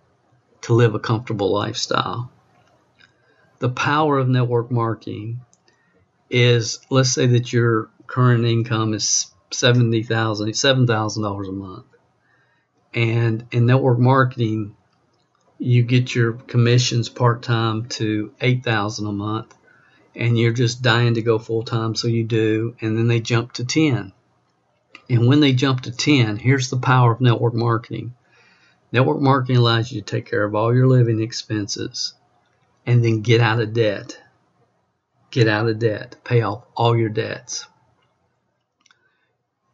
to 0.61 0.73
live 0.73 0.95
a 0.95 0.99
comfortable 0.99 1.51
lifestyle. 1.51 2.31
The 3.59 3.69
power 3.69 4.17
of 4.17 4.27
network 4.27 4.71
marketing 4.71 5.41
is 6.29 6.79
let's 6.89 7.11
say 7.11 7.27
that 7.27 7.51
your 7.51 7.89
current 8.07 8.45
income 8.45 8.93
is 8.93 9.31
$70,000, 9.51 10.07
$7,000 10.07 11.47
a 11.47 11.51
month. 11.51 11.85
And 12.93 13.45
in 13.51 13.65
network 13.65 13.99
marketing, 13.99 14.75
you 15.57 15.83
get 15.83 16.15
your 16.15 16.33
commissions 16.33 17.07
part 17.07 17.43
time 17.43 17.85
to 17.87 18.33
eight 18.41 18.63
thousand 18.63 19.07
a 19.07 19.11
month, 19.11 19.53
and 20.15 20.37
you're 20.37 20.53
just 20.53 20.81
dying 20.81 21.13
to 21.15 21.21
go 21.21 21.39
full 21.39 21.63
time, 21.63 21.95
so 21.95 22.07
you 22.07 22.23
do, 22.23 22.75
and 22.81 22.97
then 22.97 23.07
they 23.07 23.19
jump 23.19 23.53
to 23.53 23.65
ten. 23.65 24.11
And 25.09 25.27
when 25.27 25.39
they 25.39 25.53
jump 25.53 25.81
to 25.81 25.91
ten, 25.91 26.37
here's 26.37 26.69
the 26.69 26.77
power 26.77 27.11
of 27.11 27.21
network 27.21 27.53
marketing. 27.53 28.13
Network 28.91 29.21
marketing 29.21 29.57
allows 29.57 29.91
you 29.91 30.01
to 30.01 30.05
take 30.05 30.29
care 30.29 30.43
of 30.43 30.53
all 30.53 30.73
your 30.73 30.87
living 30.87 31.21
expenses 31.21 32.13
and 32.85 33.03
then 33.03 33.21
get 33.21 33.41
out 33.41 33.61
of 33.61 33.73
debt. 33.73 34.19
Get 35.29 35.47
out 35.47 35.69
of 35.69 35.79
debt. 35.79 36.17
Pay 36.23 36.41
off 36.41 36.65
all 36.75 36.97
your 36.97 37.09
debts. 37.09 37.67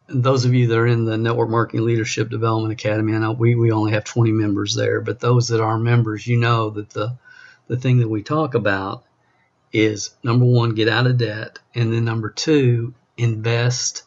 And 0.08 0.23
those 0.23 0.45
of 0.45 0.54
you 0.54 0.67
that 0.67 0.78
are 0.78 0.88
in 0.88 1.06
the 1.06 1.17
Network 1.17 1.50
Marketing 1.50 1.86
Leadership 1.86 2.30
Development 2.30 2.71
Academy, 2.71 3.13
I 3.13 3.17
know 3.17 3.32
we, 3.32 3.56
we 3.56 3.71
only 3.71 3.91
have 3.91 4.04
20 4.04 4.32
members 4.32 4.76
there, 4.76 5.02
but 5.02 5.19
those 5.19 5.50
that 5.50 5.62
are 5.62 5.78
members, 5.78 6.26
you 6.26 6.38
know 6.38 6.69
that 6.69 6.91
the, 6.91 7.17
the 7.67 7.78
thing 7.78 8.00
that 8.00 8.08
we 8.08 8.23
talk 8.23 8.54
about 8.54 9.04
is 9.78 10.12
number 10.24 10.46
one, 10.46 10.76
get 10.76 10.90
out 10.90 11.08
of 11.08 11.18
debt, 11.18 11.60
and 11.76 11.94
then 11.94 12.06
number 12.06 12.30
two, 12.30 12.94
invest 13.18 14.04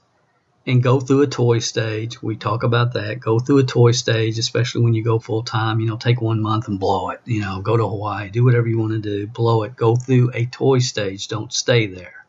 and 0.67 0.83
go 0.83 1.01
through 1.01 1.23
a 1.23 1.27
toy 1.27 1.59
stage. 1.59 2.23
We 2.23 2.37
talk 2.37 2.63
about 2.63 2.93
that. 2.95 3.21
Go 3.21 3.39
through 3.39 3.59
a 3.59 3.65
toy 3.65 3.93
stage, 3.93 4.39
especially 4.39 4.83
when 4.83 4.95
you 4.95 5.03
go 5.03 5.19
full 5.19 5.43
time. 5.43 5.81
You 5.81 5.87
know, 5.87 5.97
take 5.97 6.21
one 6.21 6.43
month 6.43 6.69
and 6.69 6.79
blow 6.79 7.11
it. 7.11 7.21
You 7.25 7.41
know, 7.41 7.61
go 7.61 7.77
to 7.77 7.89
Hawaii, 7.89 8.31
do 8.31 8.45
whatever 8.45 8.69
you 8.69 8.79
want 8.79 8.93
to 8.93 8.99
do, 8.99 9.27
blow 9.27 9.63
it. 9.63 9.77
Go 9.77 9.97
through 9.97 10.31
a 10.35 10.47
toy 10.47 10.79
stage. 10.79 11.29
Don't 11.29 11.53
stay 11.53 11.87
there. 11.87 12.27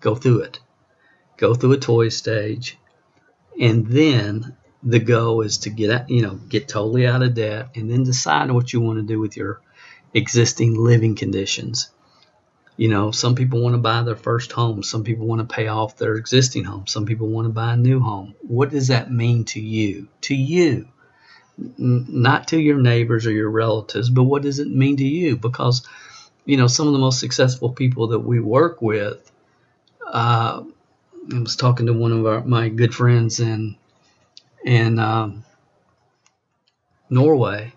Go 0.00 0.14
through 0.14 0.40
it. 0.42 0.60
Go 1.36 1.54
through 1.54 1.72
a 1.72 1.78
toy 1.78 2.08
stage, 2.08 2.78
and 3.60 3.86
then 3.86 4.56
the 4.82 4.98
goal 4.98 5.42
is 5.42 5.58
to 5.58 5.70
get 5.70 5.90
out, 5.90 6.10
you 6.10 6.22
know, 6.22 6.34
get 6.34 6.68
totally 6.68 7.06
out 7.06 7.22
of 7.22 7.34
debt, 7.34 7.70
and 7.76 7.90
then 7.90 8.02
decide 8.02 8.50
what 8.50 8.72
you 8.72 8.80
want 8.80 8.98
to 8.98 9.04
do 9.04 9.20
with 9.20 9.36
your 9.36 9.60
existing 10.14 10.74
living 10.74 11.14
conditions. 11.14 11.90
You 12.78 12.86
know, 12.86 13.10
some 13.10 13.34
people 13.34 13.60
want 13.60 13.74
to 13.74 13.78
buy 13.78 14.04
their 14.04 14.14
first 14.14 14.52
home. 14.52 14.84
Some 14.84 15.02
people 15.02 15.26
want 15.26 15.40
to 15.40 15.52
pay 15.52 15.66
off 15.66 15.96
their 15.96 16.14
existing 16.14 16.62
home. 16.62 16.86
Some 16.86 17.06
people 17.06 17.26
want 17.26 17.46
to 17.46 17.52
buy 17.52 17.72
a 17.72 17.76
new 17.76 17.98
home. 17.98 18.36
What 18.42 18.70
does 18.70 18.86
that 18.86 19.10
mean 19.10 19.44
to 19.46 19.60
you? 19.60 20.06
To 20.22 20.34
you. 20.36 20.86
N- 21.58 22.06
not 22.08 22.46
to 22.48 22.60
your 22.60 22.78
neighbors 22.78 23.26
or 23.26 23.32
your 23.32 23.50
relatives, 23.50 24.10
but 24.10 24.22
what 24.22 24.42
does 24.42 24.60
it 24.60 24.68
mean 24.68 24.96
to 24.98 25.04
you? 25.04 25.36
Because, 25.36 25.84
you 26.44 26.56
know, 26.56 26.68
some 26.68 26.86
of 26.86 26.92
the 26.92 27.00
most 27.00 27.18
successful 27.18 27.70
people 27.70 28.06
that 28.08 28.20
we 28.20 28.38
work 28.38 28.80
with, 28.80 29.28
uh, 30.06 30.62
I 31.34 31.38
was 31.40 31.56
talking 31.56 31.86
to 31.86 31.92
one 31.92 32.12
of 32.12 32.24
our, 32.26 32.44
my 32.44 32.68
good 32.68 32.94
friends 32.94 33.40
in, 33.40 33.76
in 34.64 35.00
um, 35.00 35.44
Norway 37.10 37.72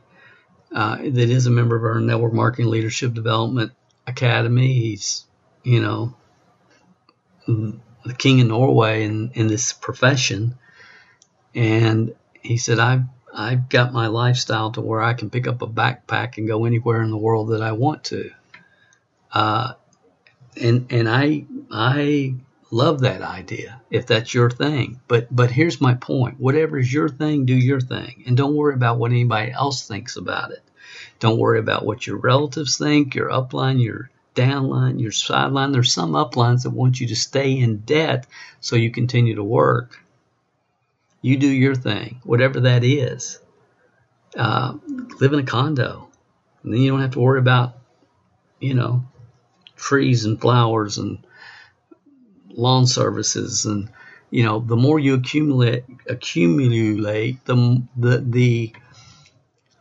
uh, 0.72 0.98
that 0.98 1.18
is 1.18 1.48
a 1.48 1.52
member 1.52 1.76
of 1.76 1.84
our 1.86 2.00
network 2.00 2.34
marketing 2.34 2.68
leadership 2.68 3.16
development 3.16 3.72
academy. 4.12 4.74
He's, 4.74 5.26
you 5.63 5.82
know, 5.82 6.15
the 7.47 8.13
king 8.17 8.41
of 8.41 8.47
Norway 8.47 9.04
in, 9.04 9.32
in 9.34 9.47
this 9.47 9.74
profession. 9.74 10.56
And 11.54 12.15
he 12.41 12.58
said, 12.58 12.80
I've, 12.80 13.04
I've 13.34 13.69
got 13.69 13.93
my 13.93 14.08
lifestyle 14.08 14.71
to 14.71 14.82
where 14.82 15.02
I 15.02 15.13
can 15.13 15.30
pick 15.30 15.47
up 15.47 15.62
a 15.62 15.67
backpack 15.67 16.38
and 16.38 16.47
go 16.47 16.65
anywhere 16.65 17.02
in 17.02 17.12
the 17.12 17.17
world 17.17 17.50
that 17.50 17.62
I 17.62 17.71
want 17.74 18.06
to. 18.06 18.32
Uh, 19.32 19.74
and, 20.62 20.91
and 20.91 21.08
I, 21.08 21.45
I 21.71 22.36
love 22.71 23.02
that 23.02 23.21
idea 23.21 23.82
if 23.89 24.06
that's 24.08 24.34
your 24.34 24.50
thing. 24.50 25.00
But, 25.08 25.34
but 25.34 25.52
here's 25.52 25.80
my 25.80 25.93
point. 25.93 26.39
Whatever 26.39 26.78
is 26.78 26.91
your 26.91 27.10
thing, 27.10 27.45
do 27.45 27.56
your 27.56 27.82
thing 27.82 28.24
and 28.26 28.36
don't 28.36 28.56
worry 28.56 28.74
about 28.74 28.97
what 28.97 29.12
anybody 29.12 29.52
else 29.52 29.88
thinks 29.88 30.17
about 30.17 30.52
it. 30.52 30.63
Don't 31.22 31.38
worry 31.38 31.60
about 31.60 31.86
what 31.86 32.06
your 32.06 32.18
relatives 32.18 32.78
think, 32.78 33.14
your 33.14 33.30
upline, 33.30 33.82
your 33.82 34.10
downline, 34.36 35.00
your 35.00 35.12
sideline. 35.12 35.72
There's 35.72 35.94
some 35.94 36.14
uplines 36.14 36.64
that 36.64 36.72
want 36.72 37.00
you 37.00 37.08
to 37.10 37.16
stay 37.16 37.58
in 37.58 37.78
debt 37.78 38.26
so 38.60 38.76
you 38.76 38.90
continue 38.90 39.36
to 39.36 39.44
work. 39.44 40.04
You 41.22 41.38
do 41.38 41.48
your 41.48 41.76
thing, 41.76 42.20
whatever 42.24 42.62
that 42.62 42.84
is. 42.84 43.38
Uh, 44.36 44.80
live 45.20 45.34
in 45.34 45.40
a 45.40 45.44
condo. 45.44 46.10
And 46.64 46.74
then 46.74 46.82
you 46.82 46.90
don't 46.90 47.02
have 47.02 47.12
to 47.12 47.20
worry 47.20 47.40
about, 47.40 47.78
you 48.60 48.74
know, 48.74 49.06
trees 49.76 50.26
and 50.26 50.42
flowers 50.42 50.98
and 50.98 51.20
lawn 52.50 52.88
services 52.88 53.66
and 53.66 53.90
you 54.30 54.44
know 54.44 54.60
the 54.60 54.76
more 54.76 55.00
you 55.00 55.14
accumulate 55.14 55.84
accumulate 56.08 57.44
the 57.46 57.82
the 57.98 58.18
the 58.20 58.74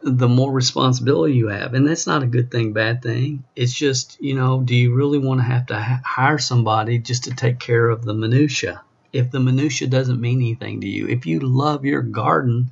the 0.03 0.29
more 0.29 0.51
responsibility 0.51 1.35
you 1.35 1.49
have. 1.49 1.75
And 1.75 1.87
that's 1.87 2.07
not 2.07 2.23
a 2.23 2.27
good 2.27 2.51
thing, 2.51 2.73
bad 2.73 3.03
thing. 3.03 3.45
It's 3.55 3.73
just, 3.73 4.21
you 4.21 4.35
know, 4.35 4.61
do 4.63 4.75
you 4.75 4.95
really 4.95 5.19
want 5.19 5.41
to 5.41 5.45
have 5.45 5.67
to 5.67 5.79
ha- 5.79 6.01
hire 6.05 6.39
somebody 6.39 6.99
just 6.99 7.25
to 7.25 7.35
take 7.35 7.59
care 7.59 7.89
of 7.89 8.05
the 8.05 8.15
minutia? 8.15 8.83
If 9.13 9.31
the 9.31 9.41
minutia 9.41 9.89
doesn't 9.89 10.21
mean 10.21 10.41
anything 10.41 10.81
to 10.81 10.89
you, 10.89 11.09
if 11.09 11.27
you 11.27 11.41
love 11.41 11.85
your 11.85 12.03
garden, 12.03 12.71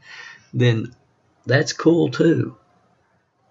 then 0.54 0.94
that's 1.44 1.72
cool 1.72 2.10
too. 2.10 2.56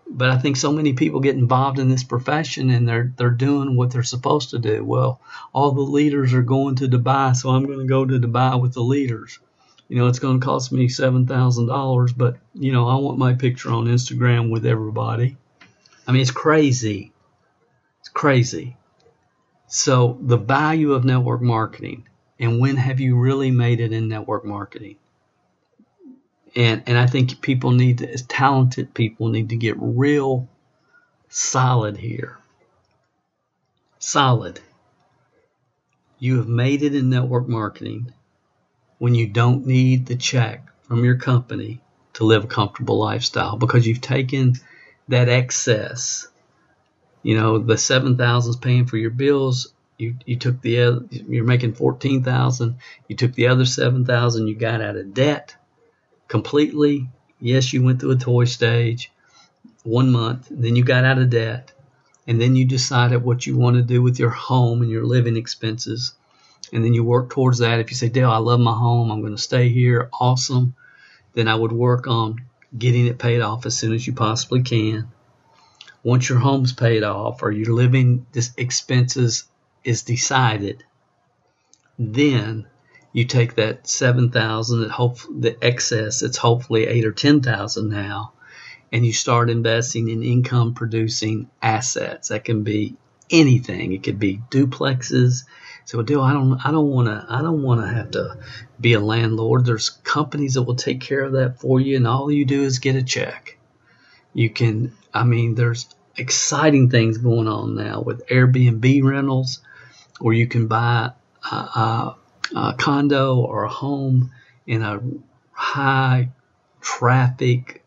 But 0.09 0.29
I 0.29 0.37
think 0.37 0.55
so 0.55 0.71
many 0.71 0.93
people 0.93 1.19
get 1.19 1.35
involved 1.35 1.79
in 1.79 1.89
this 1.89 2.03
profession 2.03 2.69
and 2.69 2.87
they're 2.87 3.11
they're 3.17 3.29
doing 3.29 3.75
what 3.75 3.91
they're 3.91 4.03
supposed 4.03 4.51
to 4.51 4.57
do. 4.57 4.83
Well, 4.83 5.19
all 5.53 5.71
the 5.71 5.81
leaders 5.81 6.33
are 6.33 6.41
going 6.41 6.75
to 6.75 6.87
Dubai, 6.87 7.35
so 7.35 7.49
I'm 7.49 7.65
going 7.65 7.79
to 7.79 7.85
go 7.85 8.05
to 8.05 8.17
Dubai 8.17 8.59
with 8.59 8.73
the 8.73 8.81
leaders 8.81 9.37
you 9.87 9.97
know, 9.97 10.07
it's 10.07 10.19
going 10.19 10.39
to 10.39 10.45
cost 10.45 10.71
me 10.71 10.87
$7,000, 10.87 12.13
but, 12.17 12.37
you 12.53 12.71
know, 12.71 12.87
I 12.87 12.95
want 12.95 13.17
my 13.17 13.33
picture 13.33 13.71
on 13.71 13.85
Instagram 13.85 14.49
with 14.49 14.65
everybody. 14.65 15.37
I 16.05 16.11
mean, 16.11 16.21
it's 16.21 16.31
crazy. 16.31 17.13
It's 18.01 18.09
crazy. 18.09 18.75
So, 19.67 20.17
the 20.21 20.37
value 20.37 20.93
of 20.93 21.05
network 21.05 21.41
marketing 21.41 22.07
and 22.39 22.59
when 22.59 22.77
have 22.77 22.99
you 22.99 23.17
really 23.17 23.51
made 23.51 23.79
it 23.79 23.91
in 23.91 24.07
network 24.07 24.45
marketing? 24.45 24.97
And, 26.55 26.83
and 26.87 26.97
I 26.97 27.07
think 27.07 27.41
people 27.41 27.71
need 27.71 27.99
to, 27.99 28.17
talented 28.25 28.93
people, 28.93 29.27
need 29.29 29.49
to 29.49 29.55
get 29.55 29.75
real 29.79 30.47
solid 31.29 31.97
here. 31.97 32.37
Solid. 33.99 34.59
You 36.19 36.37
have 36.37 36.47
made 36.47 36.83
it 36.83 36.95
in 36.95 37.09
network 37.09 37.47
marketing 37.47 38.13
when 38.99 39.15
you 39.15 39.27
don't 39.27 39.65
need 39.65 40.05
the 40.05 40.15
check 40.15 40.67
from 40.83 41.03
your 41.03 41.17
company 41.17 41.81
to 42.13 42.23
live 42.23 42.45
a 42.45 42.47
comfortable 42.47 42.97
lifestyle 42.97 43.57
because 43.57 43.85
you've 43.85 44.01
taken 44.01 44.55
that 45.07 45.29
excess. 45.29 46.27
You 47.21 47.35
know, 47.35 47.59
the 47.59 47.77
seven 47.77 48.17
thousand 48.17 48.51
is 48.51 48.55
paying 48.55 48.85
for 48.85 48.97
your 48.97 49.11
bills. 49.11 49.73
You 49.97 50.15
you 50.25 50.37
took 50.37 50.61
the 50.61 50.81
other, 50.81 51.05
you're 51.11 51.43
making 51.43 51.73
fourteen 51.73 52.23
thousand. 52.23 52.77
You 53.07 53.15
took 53.15 53.33
the 53.33 53.47
other 53.47 53.65
seven 53.65 54.05
thousand. 54.05 54.47
You 54.47 54.55
got 54.55 54.81
out 54.81 54.95
of 54.95 55.13
debt 55.13 55.55
completely. 56.27 57.09
Yes, 57.39 57.73
you 57.73 57.83
went 57.83 57.99
through 57.99 58.11
a 58.11 58.17
toy 58.17 58.45
stage, 58.45 59.11
one 59.83 60.11
month. 60.11 60.47
Then 60.49 60.75
you 60.75 60.83
got 60.83 61.03
out 61.03 61.19
of 61.19 61.29
debt, 61.29 61.71
and 62.25 62.41
then 62.41 62.55
you 62.55 62.65
decided 62.65 63.23
what 63.23 63.45
you 63.45 63.57
want 63.57 63.75
to 63.75 63.83
do 63.83 64.01
with 64.01 64.17
your 64.17 64.31
home 64.31 64.81
and 64.81 64.89
your 64.89 65.05
living 65.05 65.37
expenses 65.37 66.13
and 66.73 66.83
then 66.83 66.93
you 66.93 67.03
work 67.03 67.29
towards 67.29 67.59
that. 67.59 67.79
If 67.79 67.89
you 67.89 67.95
say, 67.95 68.09
Dale, 68.09 68.29
I 68.29 68.37
love 68.37 68.59
my 68.59 68.73
home, 68.73 69.11
I'm 69.11 69.21
going 69.21 69.35
to 69.35 69.41
stay 69.41 69.69
here, 69.69 70.09
awesome, 70.19 70.75
then 71.33 71.47
I 71.47 71.55
would 71.55 71.71
work 71.71 72.07
on 72.07 72.41
getting 72.77 73.07
it 73.07 73.19
paid 73.19 73.41
off 73.41 73.65
as 73.65 73.77
soon 73.77 73.93
as 73.93 74.05
you 74.05 74.13
possibly 74.13 74.61
can. 74.61 75.09
Once 76.03 76.29
your 76.29 76.39
home's 76.39 76.73
paid 76.73 77.03
off 77.03 77.41
or 77.43 77.51
your 77.51 77.73
living 77.73 78.25
expenses 78.57 79.45
is 79.83 80.03
decided, 80.03 80.83
then 81.97 82.67
you 83.13 83.25
take 83.25 83.55
that 83.55 83.87
seven 83.87 84.29
thousand 84.29 84.81
that 84.81 84.91
hope 84.91 85.17
the 85.29 85.57
excess 85.63 86.21
it's 86.21 86.37
hopefully 86.37 86.85
eight 86.85 87.05
or 87.05 87.11
ten 87.11 87.41
thousand 87.41 87.89
now, 87.89 88.33
and 88.91 89.05
you 89.05 89.11
start 89.11 89.49
investing 89.49 90.07
in 90.07 90.23
income 90.23 90.73
producing 90.73 91.49
assets. 91.61 92.27
That 92.27 92.45
can 92.45 92.63
be 92.63 92.95
anything. 93.31 93.93
It 93.93 94.03
could 94.03 94.19
be 94.19 94.41
duplexes, 94.51 95.43
so, 95.87 96.01
Dale, 96.01 96.21
I 96.21 96.33
don't, 96.33 96.59
I 96.65 96.71
don't 96.71 96.89
want 96.89 97.07
to, 97.07 97.25
I 97.29 97.41
don't 97.41 97.63
want 97.63 97.79
to 97.79 97.87
have 97.87 98.11
to 98.11 98.37
be 98.77 98.91
a 98.91 98.99
landlord. 98.99 99.63
There's 99.63 99.89
companies 99.89 100.55
that 100.55 100.63
will 100.63 100.75
take 100.75 100.99
care 100.99 101.21
of 101.21 101.31
that 101.31 101.61
for 101.61 101.79
you, 101.79 101.95
and 101.95 102.05
all 102.05 102.29
you 102.29 102.43
do 102.43 102.63
is 102.63 102.79
get 102.79 102.97
a 102.97 103.03
check. 103.03 103.57
You 104.33 104.49
can, 104.49 104.91
I 105.13 105.23
mean, 105.23 105.55
there's 105.55 105.87
exciting 106.17 106.89
things 106.89 107.17
going 107.17 107.47
on 107.47 107.75
now 107.75 108.01
with 108.01 108.27
Airbnb 108.27 109.01
rentals, 109.01 109.61
where 110.19 110.33
you 110.33 110.45
can 110.45 110.67
buy 110.67 111.11
a, 111.49 111.55
a, 111.55 112.17
a 112.53 112.73
condo 112.77 113.37
or 113.37 113.63
a 113.63 113.69
home 113.69 114.33
in 114.65 114.81
a 114.81 114.99
high 115.53 116.31
traffic 116.81 117.85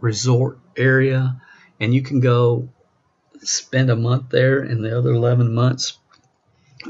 resort 0.00 0.58
area, 0.76 1.40
and 1.78 1.94
you 1.94 2.02
can 2.02 2.18
go 2.18 2.70
spend 3.44 3.88
a 3.88 3.94
month 3.94 4.30
there, 4.30 4.58
and 4.58 4.84
the 4.84 4.98
other 4.98 5.12
11 5.12 5.54
months 5.54 5.96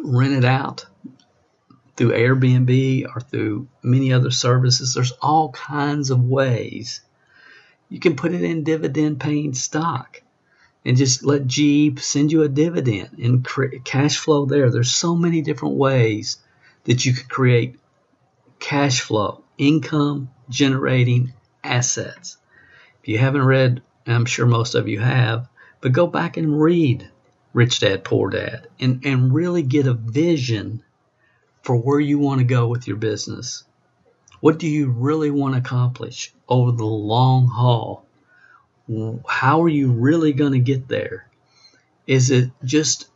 rent 0.03 0.33
it 0.33 0.45
out 0.45 0.87
through 1.97 2.13
Airbnb 2.13 3.07
or 3.15 3.21
through 3.21 3.69
many 3.83 4.13
other 4.13 4.31
services. 4.31 4.95
There's 4.95 5.13
all 5.23 5.51
kinds 5.51 6.11
of 6.11 6.25
ways. 6.25 7.01
You 7.89 8.01
can 8.01 8.17
put 8.17 8.35
it 8.35 8.43
in 8.43 8.65
dividend 8.65 9.21
paying 9.21 9.55
stock 9.55 10.23
and 10.85 10.97
just 10.97 11.25
let 11.25 11.47
GE 11.47 11.99
send 11.99 12.33
you 12.33 12.43
a 12.43 12.49
dividend 12.49 13.19
and 13.19 13.45
create 13.45 13.85
cash 13.85 14.19
flow 14.19 14.45
there. 14.45 14.71
There's 14.71 14.93
so 14.93 15.17
many 15.17 15.41
different 15.41 15.77
ways 15.77 16.39
that 16.85 17.05
you 17.05 17.13
can 17.15 17.27
create 17.29 17.79
cash 18.59 19.01
flow, 19.01 19.43
income 19.59 20.31
generating 20.49 21.33
assets. 21.65 22.37
If 23.03 23.09
you 23.09 23.19
haven't 23.19 23.45
read, 23.45 23.83
I'm 24.07 24.27
sure 24.27 24.47
most 24.47 24.75
of 24.75 24.89
you 24.89 25.01
have, 25.01 25.49
but 25.81 25.93
go 25.93 26.07
back 26.07 26.37
and 26.37 26.61
read 26.61 27.11
Rich 27.57 27.81
Dad 27.81 28.05
Poor 28.05 28.29
Dad 28.29 28.69
and, 28.79 29.01
and 29.07 29.33
really 29.33 29.63
get 29.63 29.87
a 29.87 29.95
vision 29.95 30.83
for 31.63 31.75
where 31.75 31.99
you 31.99 32.19
want 32.19 32.41
to 32.41 32.45
go 32.45 32.69
with 32.69 32.87
your 32.87 32.99
business. 32.99 33.65
What 34.41 34.59
do 34.59 34.69
you 34.69 34.91
really 34.91 35.31
want 35.31 35.55
to 35.55 35.61
accomplish 35.61 36.35
over 36.51 36.71
the 36.71 36.85
long 36.85 37.47
haul? 37.47 38.05
How 39.27 39.63
are 39.63 39.71
you 39.71 39.91
really 39.91 40.35
going 40.35 40.53
to 40.53 40.59
get 40.59 40.87
there? 40.87 41.31
Is 42.07 42.31
it 42.31 42.51
just 42.63 43.09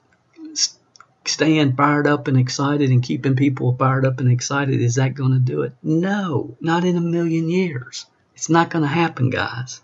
staying 1.26 1.76
fired 1.76 2.06
up 2.06 2.26
and 2.26 2.38
excited 2.38 2.88
and 2.88 3.02
keeping 3.02 3.36
people 3.36 3.76
fired 3.76 4.06
up 4.06 4.20
and 4.20 4.32
excited? 4.32 4.80
Is 4.80 4.94
that 4.94 5.12
going 5.12 5.32
to 5.32 5.38
do 5.38 5.64
it? 5.64 5.74
No, 5.82 6.56
not 6.62 6.86
in 6.86 6.96
a 6.96 7.02
million 7.02 7.50
years. 7.50 8.06
It's 8.34 8.48
not 8.48 8.70
going 8.70 8.84
to 8.84 8.88
happen, 8.88 9.28
guys. 9.28 9.82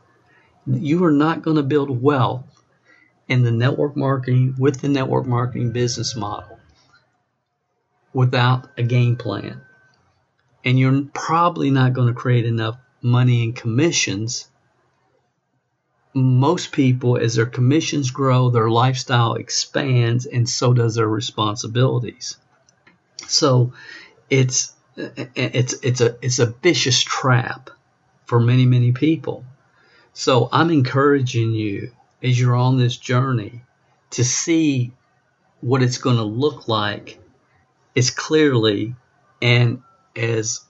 You 0.66 1.04
are 1.04 1.12
not 1.12 1.42
going 1.42 1.58
to 1.58 1.62
build 1.62 2.02
wealth 2.02 2.55
in 3.28 3.42
the 3.42 3.50
network 3.50 3.96
marketing 3.96 4.54
with 4.58 4.80
the 4.80 4.88
network 4.88 5.26
marketing 5.26 5.72
business 5.72 6.14
model 6.14 6.58
without 8.12 8.68
a 8.78 8.82
game 8.82 9.16
plan. 9.16 9.60
And 10.64 10.78
you're 10.78 11.02
probably 11.12 11.70
not 11.70 11.92
going 11.92 12.08
to 12.08 12.14
create 12.14 12.46
enough 12.46 12.76
money 13.02 13.44
in 13.44 13.52
commissions. 13.52 14.48
Most 16.14 16.72
people, 16.72 17.18
as 17.18 17.34
their 17.34 17.46
commissions 17.46 18.10
grow, 18.10 18.48
their 18.50 18.70
lifestyle 18.70 19.34
expands, 19.34 20.24
and 20.26 20.48
so 20.48 20.72
does 20.72 20.94
their 20.94 21.06
responsibilities. 21.06 22.38
So 23.26 23.74
it's 24.30 24.72
it's 24.96 25.74
it's 25.82 26.00
a 26.00 26.16
it's 26.22 26.38
a 26.38 26.46
vicious 26.46 27.00
trap 27.00 27.70
for 28.24 28.40
many 28.40 28.66
many 28.66 28.92
people. 28.92 29.44
So 30.14 30.48
I'm 30.50 30.70
encouraging 30.70 31.52
you 31.52 31.92
as 32.22 32.38
you're 32.38 32.56
on 32.56 32.78
this 32.78 32.96
journey 32.96 33.62
to 34.10 34.24
see 34.24 34.92
what 35.60 35.82
it's 35.82 35.98
going 35.98 36.16
to 36.16 36.22
look 36.22 36.68
like 36.68 37.18
as 37.96 38.10
clearly 38.10 38.94
and 39.42 39.82
as 40.14 40.60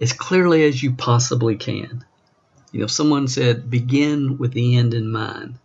as 0.00 0.12
clearly 0.12 0.64
as 0.64 0.82
you 0.82 0.92
possibly 0.94 1.56
can. 1.56 2.04
You 2.72 2.80
know, 2.80 2.86
someone 2.88 3.28
said, 3.28 3.70
begin 3.70 4.36
with 4.36 4.52
the 4.52 4.76
end 4.76 4.94
in 4.94 5.08
mind. 5.12 5.58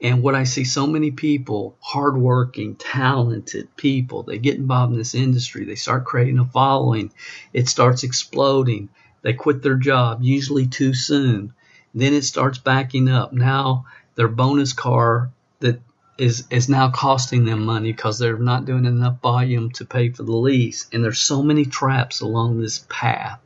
And 0.00 0.20
what 0.20 0.34
I 0.34 0.42
see 0.44 0.64
so 0.64 0.84
many 0.88 1.12
people, 1.12 1.76
hardworking, 1.78 2.74
talented 2.74 3.76
people, 3.76 4.24
they 4.24 4.38
get 4.38 4.56
involved 4.56 4.92
in 4.92 4.98
this 4.98 5.14
industry, 5.14 5.64
they 5.64 5.76
start 5.76 6.04
creating 6.04 6.40
a 6.40 6.44
following, 6.44 7.12
it 7.52 7.68
starts 7.68 8.02
exploding, 8.02 8.88
they 9.22 9.32
quit 9.32 9.62
their 9.62 9.76
job, 9.76 10.18
usually 10.22 10.66
too 10.66 10.92
soon. 10.92 11.54
Then 11.94 12.14
it 12.14 12.24
starts 12.24 12.58
backing 12.58 13.08
up. 13.08 13.32
Now 13.32 13.86
their 14.14 14.28
bonus 14.28 14.72
car 14.72 15.30
that 15.60 15.80
is 16.18 16.44
is 16.50 16.68
now 16.68 16.90
costing 16.90 17.44
them 17.44 17.64
money 17.64 17.92
because 17.92 18.18
they're 18.18 18.38
not 18.38 18.64
doing 18.64 18.84
enough 18.84 19.20
volume 19.20 19.70
to 19.72 19.84
pay 19.84 20.10
for 20.10 20.22
the 20.22 20.32
lease. 20.32 20.86
And 20.92 21.04
there's 21.04 21.20
so 21.20 21.42
many 21.42 21.64
traps 21.64 22.20
along 22.20 22.60
this 22.60 22.84
path. 22.88 23.40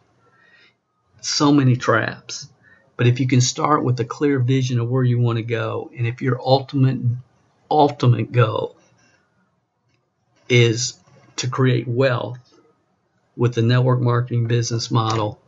So 1.21 1.53
many 1.53 1.77
traps. 1.77 2.49
But 2.97 3.07
if 3.07 3.21
you 3.21 3.29
can 3.29 3.41
start 3.41 3.85
with 3.85 4.01
a 4.01 4.05
clear 4.05 4.39
vision 4.39 4.81
of 4.81 4.89
where 4.89 5.05
you 5.05 5.19
want 5.19 5.37
to 5.37 5.43
go, 5.43 5.91
and 5.97 6.07
if 6.07 6.23
your 6.23 6.41
ultimate 6.41 7.01
ultimate 7.71 8.33
goal 8.33 8.77
is 10.49 10.99
to 11.37 11.49
create 11.49 11.87
wealth 11.89 12.39
with 13.37 13.55
the 13.55 13.63
network 13.63 14.01
marketing 14.01 14.47
business 14.47 14.91
model, 14.91 15.41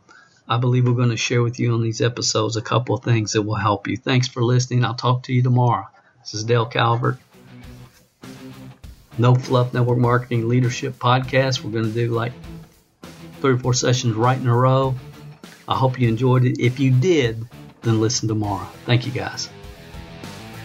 I 0.51 0.57
believe 0.57 0.87
we're 0.87 0.93
going 0.93 1.11
to 1.11 1.17
share 1.17 1.43
with 1.43 1.59
you 1.59 1.75
on 1.75 1.83
these 1.83 2.01
episodes 2.01 2.57
a 2.57 2.61
couple 2.63 2.95
of 2.95 3.03
things 3.03 3.33
that 3.33 3.43
will 3.43 3.53
help 3.53 3.87
you. 3.87 3.95
Thanks 3.95 4.27
for 4.27 4.43
listening. 4.43 4.83
I'll 4.83 4.95
talk 4.95 5.21
to 5.23 5.33
you 5.33 5.43
tomorrow. 5.43 5.87
This 6.21 6.33
is 6.33 6.43
Dale 6.43 6.65
Calvert. 6.65 7.19
No 9.19 9.35
Fluff 9.35 9.75
Network 9.75 9.99
Marketing 9.99 10.49
Leadership 10.49 10.95
Podcast. 10.95 11.63
We're 11.63 11.69
going 11.69 11.85
to 11.85 11.91
do 11.91 12.09
like 12.09 12.33
three 13.41 13.53
or 13.53 13.57
four 13.59 13.75
sessions 13.75 14.15
right 14.15 14.39
in 14.39 14.47
a 14.47 14.55
row. 14.55 14.95
I 15.67 15.75
hope 15.75 15.99
you 15.99 16.07
enjoyed 16.07 16.45
it. 16.45 16.59
If 16.59 16.79
you 16.79 16.89
did, 16.89 17.47
then 17.83 18.01
listen 18.01 18.27
tomorrow. 18.27 18.67
Thank 18.87 19.05
you 19.05 19.11
guys. 19.11 19.49